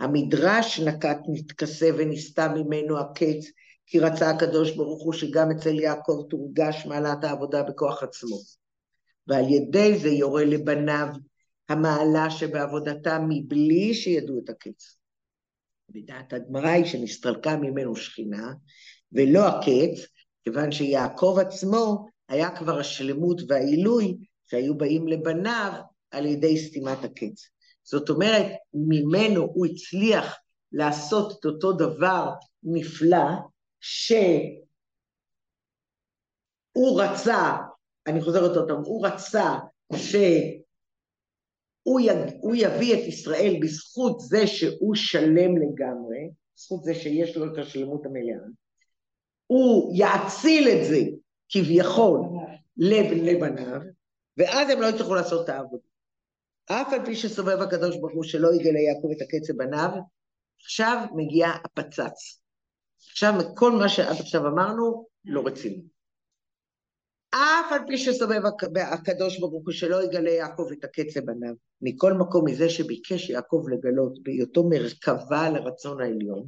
המדרש 0.00 0.80
נקט 0.80 1.18
נתכסה 1.28 1.90
ונסתם 1.98 2.52
ממנו 2.54 2.98
הקץ, 2.98 3.46
כי 3.90 3.98
רצה 3.98 4.30
הקדוש 4.30 4.76
ברוך 4.76 5.02
הוא 5.02 5.12
שגם 5.12 5.50
אצל 5.50 5.80
יעקב 5.80 6.22
תורגש 6.30 6.86
מעלת 6.86 7.24
העבודה 7.24 7.62
בכוח 7.62 8.02
עצמו. 8.02 8.36
ועל 9.26 9.44
ידי 9.48 9.98
זה 9.98 10.08
יורה 10.08 10.44
לבניו 10.44 11.06
המעלה 11.68 12.30
שבעבודתם 12.30 13.26
מבלי 13.28 13.94
שידעו 13.94 14.40
את 14.44 14.50
הקץ. 14.50 14.96
בדעת 15.88 16.32
הגמרא 16.32 16.68
היא 16.68 16.84
שנסתלקה 16.84 17.56
ממנו 17.56 17.96
שכינה, 17.96 18.52
ולא 19.12 19.48
הקץ, 19.48 20.06
כיוון 20.44 20.72
שיעקב 20.72 21.36
עצמו 21.40 22.06
היה 22.28 22.56
כבר 22.56 22.78
השלמות 22.78 23.40
והעילוי 23.48 24.16
שהיו 24.46 24.78
באים 24.78 25.08
לבניו 25.08 25.72
על 26.10 26.26
ידי 26.26 26.66
סתימת 26.66 27.04
הקץ. 27.04 27.48
זאת 27.82 28.10
אומרת, 28.10 28.46
ממנו 28.74 29.42
הוא 29.42 29.66
הצליח 29.66 30.36
לעשות 30.72 31.38
את 31.40 31.44
אותו 31.44 31.72
דבר 31.72 32.30
נפלא, 32.62 33.26
שהוא 33.80 34.60
רצה, 37.02 37.56
אני 38.06 38.20
חוזרת 38.20 38.56
עוד 38.56 38.68
פעם, 38.68 38.82
הוא 38.84 39.06
רצה 39.06 39.54
שהוא 39.96 40.64
יביא 42.54 42.94
את 42.94 43.08
ישראל 43.08 43.56
בזכות 43.62 44.20
זה 44.20 44.46
שהוא 44.46 44.94
שלם 44.94 45.56
לגמרי, 45.56 46.30
בזכות 46.56 46.84
זה 46.84 46.94
שיש 46.94 47.36
לו 47.36 47.52
את 47.52 47.58
השלמות 47.58 48.06
המלאה, 48.06 48.46
הוא 49.46 49.92
יאציל 49.96 50.68
את 50.68 50.84
זה 50.88 51.00
כביכול 51.48 52.20
לבניו, 52.76 53.80
ואז 54.36 54.70
הם 54.70 54.80
לא 54.80 54.86
יצטרכו 54.86 55.14
לעשות 55.14 55.44
את 55.44 55.48
העבודה. 55.48 55.82
אף 56.66 56.92
על 56.92 57.04
פי 57.04 57.16
שסובב 57.16 57.58
הקדוש 57.60 57.96
ברוך 57.96 58.12
הוא 58.12 58.24
שלא 58.24 58.48
יגלה 58.54 58.80
יעקב 58.80 59.08
את 59.16 59.22
הקצב 59.22 59.56
בניו, 59.56 59.90
עכשיו 60.62 61.06
מגיע 61.14 61.48
הפצץ. 61.48 62.40
עכשיו, 63.10 63.34
כל 63.54 63.72
מה 63.72 63.88
שעד 63.88 64.16
עכשיו 64.20 64.46
אמרנו, 64.46 65.06
לא 65.24 65.42
רציני. 65.46 65.82
אף 67.30 67.72
על 67.72 67.80
פי 67.86 67.98
שסובב 67.98 68.40
הקדוש 68.92 69.38
ברוך 69.38 69.64
הוא 69.64 69.72
שלא 69.72 70.04
יגלה 70.04 70.30
יעקב 70.30 70.68
את 70.72 70.84
הקצב 70.84 71.20
בניו, 71.20 71.54
מכל 71.82 72.12
מקום 72.12 72.44
מזה 72.44 72.70
שביקש 72.70 73.30
יעקב 73.30 73.64
לגלות 73.70 74.22
בהיותו 74.22 74.68
מרכבה 74.68 75.50
לרצון 75.50 76.00
העליון, 76.00 76.46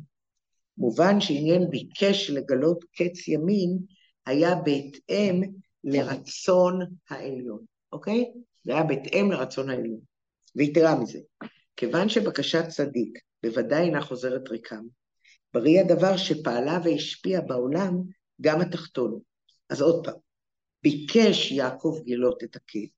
מובן 0.78 1.20
שעניין 1.20 1.70
ביקש 1.70 2.30
לגלות 2.30 2.84
קץ 2.96 3.28
ימין 3.28 3.78
היה 4.26 4.55
בהתאם 4.55 5.42
לרצון 5.84 6.80
העליון. 7.11 7.64
אוקיי? 7.92 8.32
זה 8.64 8.72
היה 8.72 8.82
בהתאם 8.82 9.32
לרצון 9.32 9.70
העליון. 9.70 10.00
ויתרה 10.57 11.00
מזה, 11.00 11.18
כיוון 11.76 12.09
שבקשת 12.09 12.68
צדיק 12.68 13.18
בוודאי 13.42 13.84
אינה 13.84 14.00
חוזרת 14.00 14.48
ריקם, 14.48 14.84
ברי 15.55 15.80
הדבר 15.80 16.16
שפעלה 16.16 16.78
והשפיעה 16.84 17.40
בעולם 17.40 18.03
גם 18.40 18.61
התחתון. 18.61 19.18
אז 19.70 19.80
עוד 19.80 20.05
פעם, 20.05 20.14
ביקש 20.82 21.53
יעקב 21.53 22.00
גילות 22.05 22.42
את 22.44 22.57
הקט, 22.57 22.92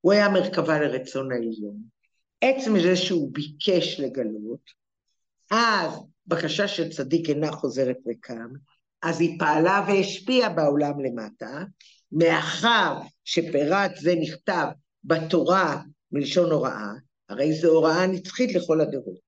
הוא 0.00 0.12
היה 0.12 0.28
מרכבה 0.28 0.80
לרצון 0.80 1.32
העליון. 1.32 1.76
עצם 2.40 2.80
זה 2.80 2.96
שהוא 2.96 3.30
ביקש 3.32 4.00
לגלות, 4.00 4.70
אז 5.50 5.92
בקשה 6.26 6.68
של 6.68 6.92
צדיק 6.92 7.28
אינה 7.28 7.52
חוזרת 7.52 7.96
ריקם, 8.06 8.48
אז 9.02 9.20
היא 9.20 9.38
פעלה 9.38 9.84
והשפיעה 9.88 10.48
בעולם 10.48 11.00
למטה, 11.00 11.64
מאחר 12.12 13.00
שפירת 13.24 13.90
זה 13.96 14.14
נכתב 14.20 14.66
בתורה 15.04 15.82
מלשון 16.12 16.50
הוראה, 16.50 16.92
הרי 17.28 17.52
זו 17.52 17.68
הוראה 17.68 18.06
נצחית 18.06 18.54
לכל 18.54 18.80
הדורות. 18.80 19.25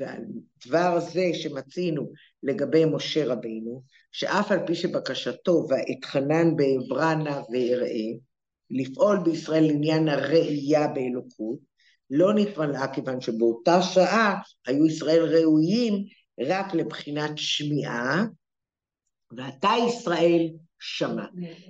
ועל 0.00 0.24
דבר 0.66 1.00
זה 1.00 1.30
שמצינו 1.32 2.12
לגבי 2.42 2.84
משה 2.84 3.26
רבינו, 3.26 3.82
שאף 4.12 4.52
על 4.52 4.66
פי 4.66 4.74
שבקשתו 4.74 5.66
ואתחנן 5.68 6.56
בעברנה 6.56 7.40
ואראה, 7.52 8.06
לפעול 8.70 9.18
בישראל 9.24 9.64
לעניין 9.66 10.08
הראייה 10.08 10.88
באלוקות, 10.88 11.58
לא 12.10 12.34
נתמלאה 12.34 12.94
כיוון 12.94 13.20
שבאותה 13.20 13.82
שעה 13.82 14.40
היו 14.66 14.86
ישראל 14.86 15.22
ראויים 15.24 16.04
רק 16.40 16.74
לבחינת 16.74 17.30
שמיעה, 17.36 18.24
ועתה 19.36 19.70
ישראל 19.88 20.46
שמע. 20.78 21.24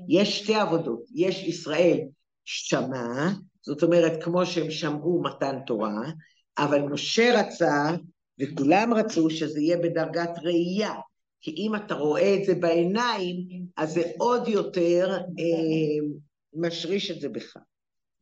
יש 0.09 0.39
שתי 0.39 0.55
עבודות, 0.55 1.03
יש 1.15 1.43
ישראל 1.43 1.99
שמע, 2.45 3.29
זאת 3.63 3.83
אומרת, 3.83 4.23
כמו 4.25 4.47
שהם 4.47 4.71
שמעו 4.71 5.23
מתן 5.23 5.59
תורה, 5.67 6.11
אבל 6.59 6.83
משה 6.83 7.41
רצה, 7.41 7.91
וכולם 8.41 8.95
רצו 8.95 9.31
שזה 9.31 9.61
יהיה 9.61 9.77
בדרגת 9.77 10.31
ראייה, 10.43 10.95
כי 11.41 11.55
אם 11.57 11.75
אתה 11.77 11.95
רואה 11.95 12.35
את 12.35 12.45
זה 12.45 12.55
בעיניים, 12.55 13.37
אז 13.77 13.93
זה 13.93 14.03
עוד 14.19 14.49
יותר 14.49 15.17
אה, 15.17 16.07
משריש 16.55 17.11
את 17.11 17.21
זה 17.21 17.29
בך. 17.29 17.57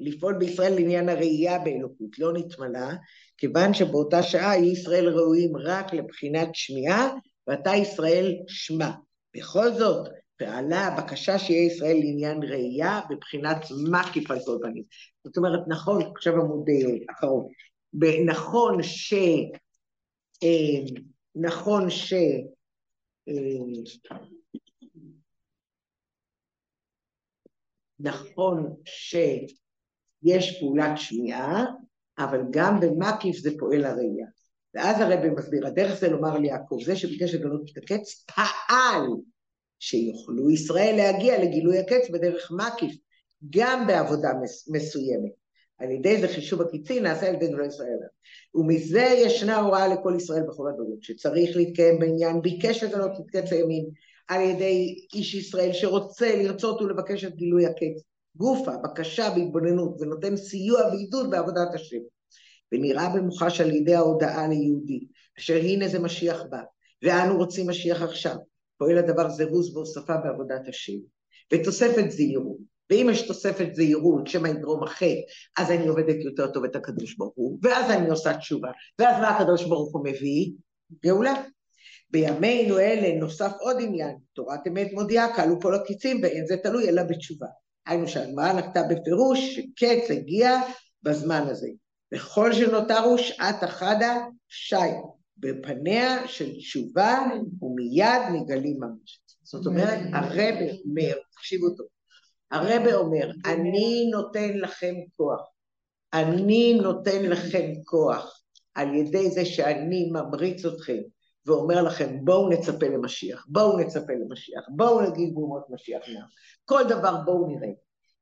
לפעול 0.00 0.34
בישראל 0.38 0.74
לעניין 0.74 1.08
הראייה 1.08 1.58
באלוקות, 1.58 2.18
לא 2.18 2.32
נתמלה, 2.32 2.94
כיוון 3.36 3.74
שבאותה 3.74 4.22
שעה 4.22 4.50
היו 4.50 4.72
ישראל 4.72 5.08
ראויים 5.08 5.56
רק 5.56 5.94
לבחינת 5.94 6.48
שמיעה, 6.54 7.10
ועתה 7.46 7.70
ישראל 7.76 8.34
שמע. 8.48 8.90
בכל 9.36 9.72
זאת, 9.72 10.08
פעלה 10.36 10.80
הבקשה 10.80 11.38
שיהיה 11.38 11.66
ישראל 11.66 11.96
לעניין 11.96 12.42
ראייה 12.42 13.00
בבחינת 13.10 13.64
מקיף 13.90 14.30
על 14.30 14.38
כל 14.44 14.58
פנים. 14.62 14.82
זאת 15.24 15.36
אומרת, 15.36 15.60
נכון, 15.68 16.02
עכשיו 16.16 16.34
עמוד 16.34 16.64
אחרון, 17.10 17.46
נכון 18.26 18.82
ש... 18.82 19.14
אה, 20.42 21.00
נכון 21.34 21.90
ש... 21.90 22.12
אה, 23.28 23.34
נכון 28.00 28.74
שיש 28.84 30.60
פעולת 30.60 30.90
שמיעה, 30.96 31.64
אבל 32.18 32.40
גם 32.50 32.80
במקיף 32.80 33.36
זה 33.36 33.50
פועל 33.58 33.84
הראייה. 33.84 34.26
ואז 34.74 35.00
הרבי 35.00 35.30
מסביר, 35.30 35.66
הדרך 35.66 36.00
זה 36.00 36.08
לומר 36.08 36.38
ליעקב, 36.38 36.78
זה 36.84 36.96
שביקש 36.96 37.34
לגלות 37.34 37.70
את 37.72 37.82
הקץ, 37.82 38.24
פעל 38.24 39.06
שיוכלו 39.78 40.50
ישראל 40.50 40.94
להגיע 40.96 41.44
לגילוי 41.44 41.78
הקץ 41.78 42.10
בדרך 42.12 42.50
מקיף, 42.50 42.96
גם 43.50 43.86
בעבודה 43.86 44.28
מסוימת. 44.72 45.32
על 45.78 45.90
ידי 45.90 46.20
זה 46.20 46.28
חישוב 46.28 46.62
הקיצי 46.62 47.00
נעשה 47.00 47.28
על 47.28 47.34
ידי 47.34 47.46
גדולי 47.46 47.66
ישראל. 47.66 47.98
ומזה 48.54 49.08
ישנה 49.16 49.56
הוראה 49.56 49.88
לכל 49.88 50.14
ישראל 50.16 50.42
בכל 50.42 50.68
הדורות, 50.68 51.02
שצריך 51.02 51.56
להתקיים 51.56 51.98
בעניין, 51.98 52.42
ביקש 52.42 52.82
לגלות 52.82 53.10
את 53.20 53.30
קץ 53.30 53.52
הימים 53.52 53.84
על 54.28 54.40
ידי 54.40 55.06
איש 55.14 55.34
ישראל 55.34 55.72
שרוצה 55.72 56.36
לרצות 56.36 56.82
ולבקש 56.82 57.24
את 57.24 57.36
גילוי 57.36 57.66
הקץ. 57.66 58.02
גופה, 58.36 58.72
בקשה 58.84 59.30
בהתבוננות, 59.30 59.96
ונותן 60.00 60.36
סיוע 60.36 60.80
ועידוד 60.86 61.30
בעבודת 61.30 61.74
השם. 61.74 61.98
ונראה 62.72 63.08
במוחש 63.08 63.60
על 63.60 63.70
ידי 63.70 63.94
ההודעה 63.94 64.48
ליהודי, 64.48 65.06
אשר 65.38 65.56
הנה 65.56 65.88
זה 65.88 65.98
משיח 65.98 66.42
בא, 66.50 66.60
ואנו 67.02 67.36
רוצים 67.36 67.68
משיח 67.68 68.02
עכשיו. 68.02 68.36
פועל 68.78 68.98
הדבר 68.98 69.28
זירוז 69.28 69.76
והוספה 69.76 70.16
בעבודת 70.16 70.68
השם. 70.68 70.98
ותוספת 71.52 72.10
זהירות. 72.10 72.77
ואם 72.90 73.08
יש 73.10 73.22
תוספת 73.22 73.74
זהירות, 73.74 74.26
שמא 74.26 74.48
יגרום 74.48 74.82
החטא, 74.82 75.20
אז 75.58 75.70
אני 75.70 75.86
עובדת 75.86 76.24
יותר 76.24 76.46
טוב 76.46 76.64
את 76.64 76.76
הקדוש 76.76 77.16
ברוך 77.16 77.32
הוא, 77.36 77.58
ואז 77.62 77.90
אני 77.90 78.10
עושה 78.10 78.36
תשובה. 78.36 78.68
ואז 78.98 79.20
מה 79.20 79.28
הקדוש 79.28 79.64
ברוך 79.64 79.94
הוא 79.94 80.04
מביא? 80.04 80.50
גאולה. 81.04 81.34
בימינו 82.10 82.78
אלה 82.78 83.18
נוסף 83.18 83.52
עוד 83.60 83.76
עניין, 83.80 84.16
תורת 84.32 84.60
אמת 84.68 84.92
מודיעה, 84.92 85.36
קלו 85.36 85.60
כל 85.60 85.74
הקיצים, 85.74 86.20
ואין 86.22 86.46
זה 86.46 86.56
תלוי 86.56 86.88
אלא 86.88 87.02
בתשובה. 87.02 87.46
היינו 87.86 88.08
שהגמרא 88.08 88.52
נקטה 88.52 88.82
בפירוש 88.82 89.54
שקץ 89.56 90.10
הגיע 90.10 90.60
בזמן 91.02 91.42
הזה. 91.50 91.68
וכל 92.14 92.52
שנותרו 92.52 93.18
שעת 93.18 93.64
אחדה 93.64 94.16
שי, 94.48 94.76
בפניה 95.36 96.28
של 96.28 96.56
תשובה 96.56 97.18
ומיד 97.62 98.22
נגלים 98.32 98.76
ממש. 98.80 99.20
זאת 99.42 99.66
אומרת, 99.66 99.98
הרב 100.12 100.54
אומר, 100.84 101.14
תקשיבו 101.32 101.70
טוב, 101.70 101.86
הרב 102.50 102.94
אומר, 102.94 103.30
אני 103.44 104.10
נותן 104.12 104.58
לכם 104.58 104.94
כוח, 105.16 105.40
אני 106.12 106.78
נותן 106.82 107.24
לכם 107.24 107.70
כוח 107.84 108.42
על 108.74 108.94
ידי 108.94 109.30
זה 109.30 109.44
שאני 109.44 110.10
ממריץ 110.12 110.64
אתכם 110.64 110.98
ואומר 111.46 111.82
לכם, 111.82 112.24
בואו 112.24 112.48
נצפה 112.48 112.86
למשיח, 112.86 113.46
בואו 113.48 113.78
נצפה 113.78 114.12
למשיח, 114.12 114.64
בואו 114.76 115.10
נגיד 115.10 115.32
גומות 115.32 115.62
משיח 115.70 116.02
נעם, 116.08 116.26
כל 116.64 116.82
דבר 116.88 117.16
בואו 117.24 117.46
נראה. 117.46 117.70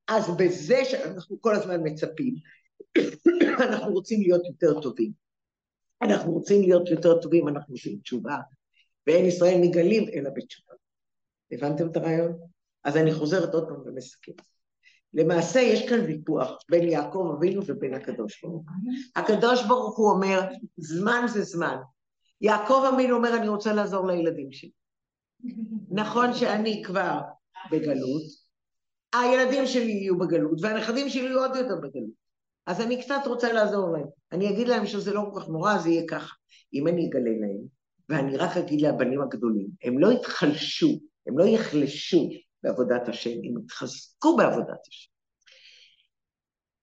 אז 0.08 0.36
בזה 0.36 0.84
שאנחנו 0.84 1.40
כל 1.40 1.54
הזמן 1.54 1.80
מצפים, 1.84 2.34
אנחנו 3.68 3.92
רוצים 3.92 4.20
להיות 4.20 4.42
יותר 4.46 4.80
טובים. 4.80 5.12
אנחנו 6.02 6.32
רוצים 6.32 6.62
להיות 6.62 6.90
יותר 6.90 7.20
טובים, 7.20 7.48
אנחנו 7.48 7.74
עושים 7.74 7.98
תשובה, 7.98 8.36
ואין 9.06 9.24
ישראל 9.24 9.58
נגלים 9.60 10.08
אלא 10.14 10.30
בתשובה. 10.34 10.74
הבנתם 11.52 11.90
את 11.90 11.96
הרעיון? 11.96 12.32
אז 12.86 12.96
אני 12.96 13.14
חוזרת 13.14 13.54
עוד 13.54 13.68
פעם 13.68 13.80
ומסכמת. 13.86 14.40
למעשה 15.14 15.60
יש 15.60 15.88
כאן 15.88 16.00
ויכוח 16.00 16.58
בין 16.70 16.88
יעקב 16.88 17.34
אבינו 17.36 17.62
ובין 17.66 17.94
הקדוש 17.94 18.42
ברוך 18.42 18.54
הוא. 18.54 18.64
הקדוש 19.16 19.66
ברוך 19.66 19.98
הוא 19.98 20.10
אומר, 20.10 20.40
זמן 20.76 21.24
זה 21.28 21.42
זמן. 21.42 21.76
יעקב 22.40 22.84
אבינו 22.94 23.16
אומר, 23.16 23.36
אני 23.36 23.48
רוצה 23.48 23.72
לעזור 23.72 24.06
לילדים 24.06 24.52
שלי. 24.52 24.70
נכון 25.90 26.34
שאני 26.34 26.82
כבר 26.84 27.20
בגלות, 27.72 28.22
הילדים 29.14 29.66
שלי 29.66 29.92
יהיו 29.92 30.18
בגלות, 30.18 30.58
והנכדים 30.62 31.08
שלי 31.08 31.22
יהיו 31.24 31.40
עוד 31.40 31.56
יותר 31.56 31.76
בגלות. 31.76 32.26
אז 32.66 32.80
אני 32.80 33.02
קצת 33.02 33.20
רוצה 33.26 33.52
לעזור 33.52 33.92
להם. 33.92 34.06
אני 34.32 34.50
אגיד 34.50 34.68
להם 34.68 34.86
שזה 34.86 35.14
לא 35.14 35.22
כל 35.32 35.40
כך 35.40 35.48
נורא, 35.48 35.78
זה 35.78 35.88
יהיה 35.88 36.02
ככה. 36.08 36.34
אם 36.74 36.88
אני 36.88 37.08
אגלה 37.08 37.30
להם, 37.40 37.60
ואני 38.08 38.36
רק 38.36 38.56
אגיד 38.56 38.80
לבנים 38.80 39.22
הגדולים, 39.22 39.68
הם 39.84 39.98
לא 39.98 40.12
יתחלשו, 40.12 41.00
הם 41.26 41.38
לא 41.38 41.44
יחלשו 41.44 42.28
בעבודת 42.66 43.08
השם, 43.08 43.30
הם 43.30 43.58
יתחזקו 43.64 44.36
בעבודת 44.36 44.80
השם. 44.88 45.10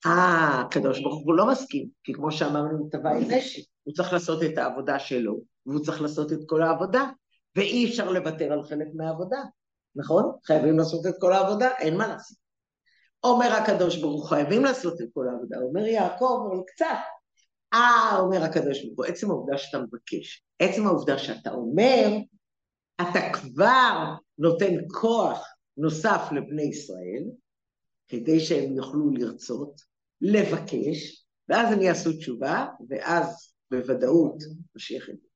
אה, 0.06 0.62
הקדוש 0.62 1.00
ברוך 1.00 1.24
הוא 1.26 1.34
לא 1.34 1.48
מסכים, 1.48 1.88
כי 2.04 2.14
כמו 2.14 2.32
שאמרנו, 2.32 2.90
טבע 2.92 3.12
עם 3.12 3.32
נשק, 3.32 3.64
הוא 3.84 3.94
צריך 3.94 4.14
לעשות 4.14 4.44
את 4.44 4.58
העבודה 4.58 5.00
שלו, 5.00 5.40
והוא 5.66 5.80
צריך 5.86 6.02
לעשות 6.02 6.32
את 6.32 6.40
כל 6.48 6.64
העבודה, 6.64 7.10
ואי 7.56 7.90
אפשר 7.90 8.12
לוותר 8.12 8.54
על 8.54 8.64
חלק 8.64 8.88
מהעבודה, 8.96 9.38
נכון? 9.96 10.32
חייבים 10.46 10.78
לעשות 10.78 11.06
את 11.08 11.16
כל 11.20 11.34
העבודה, 11.34 11.70
אין 11.80 11.98
מה 11.98 12.08
לעשות. 12.08 12.38
אומר 13.24 13.52
הקדוש 13.54 13.98
ברוך 13.98 14.22
הוא, 14.22 14.30
חייבים 14.30 14.64
לעשות 14.64 15.02
את 15.02 15.08
כל 15.14 15.28
העבודה. 15.28 15.58
אומר 15.58 15.88
יעקב, 15.88 16.48
אבל 16.50 16.62
קצת. 16.68 16.98
אה, 17.74 18.18
אומר 18.20 18.44
הקדוש 18.44 18.84
ברוך 18.84 18.98
הוא, 18.98 19.06
עצם 19.06 19.32
העובדה 19.32 19.58
שאתה 19.58 19.80
מבקש, 19.80 20.44
עצם 20.60 20.88
העובדה 20.88 21.18
שאתה 21.18 21.52
אומר, 21.52 22.08
אתה 23.02 23.20
כבר 23.34 24.14
נותן 24.38 24.74
כוח 25.02 25.54
נוסף 25.78 26.22
לבני 26.32 26.64
ישראל, 26.64 27.24
כדי 28.08 28.40
שהם 28.40 28.76
יוכלו 28.76 29.12
לרצות, 29.12 29.82
לבקש, 30.22 31.26
ואז 31.50 31.74
הם 31.74 31.82
יעשו 31.82 32.14
תשובה, 32.14 32.66
ואז 32.90 33.54
בוודאות 33.72 34.44
משיח 34.76 35.10
זה. 35.16 35.33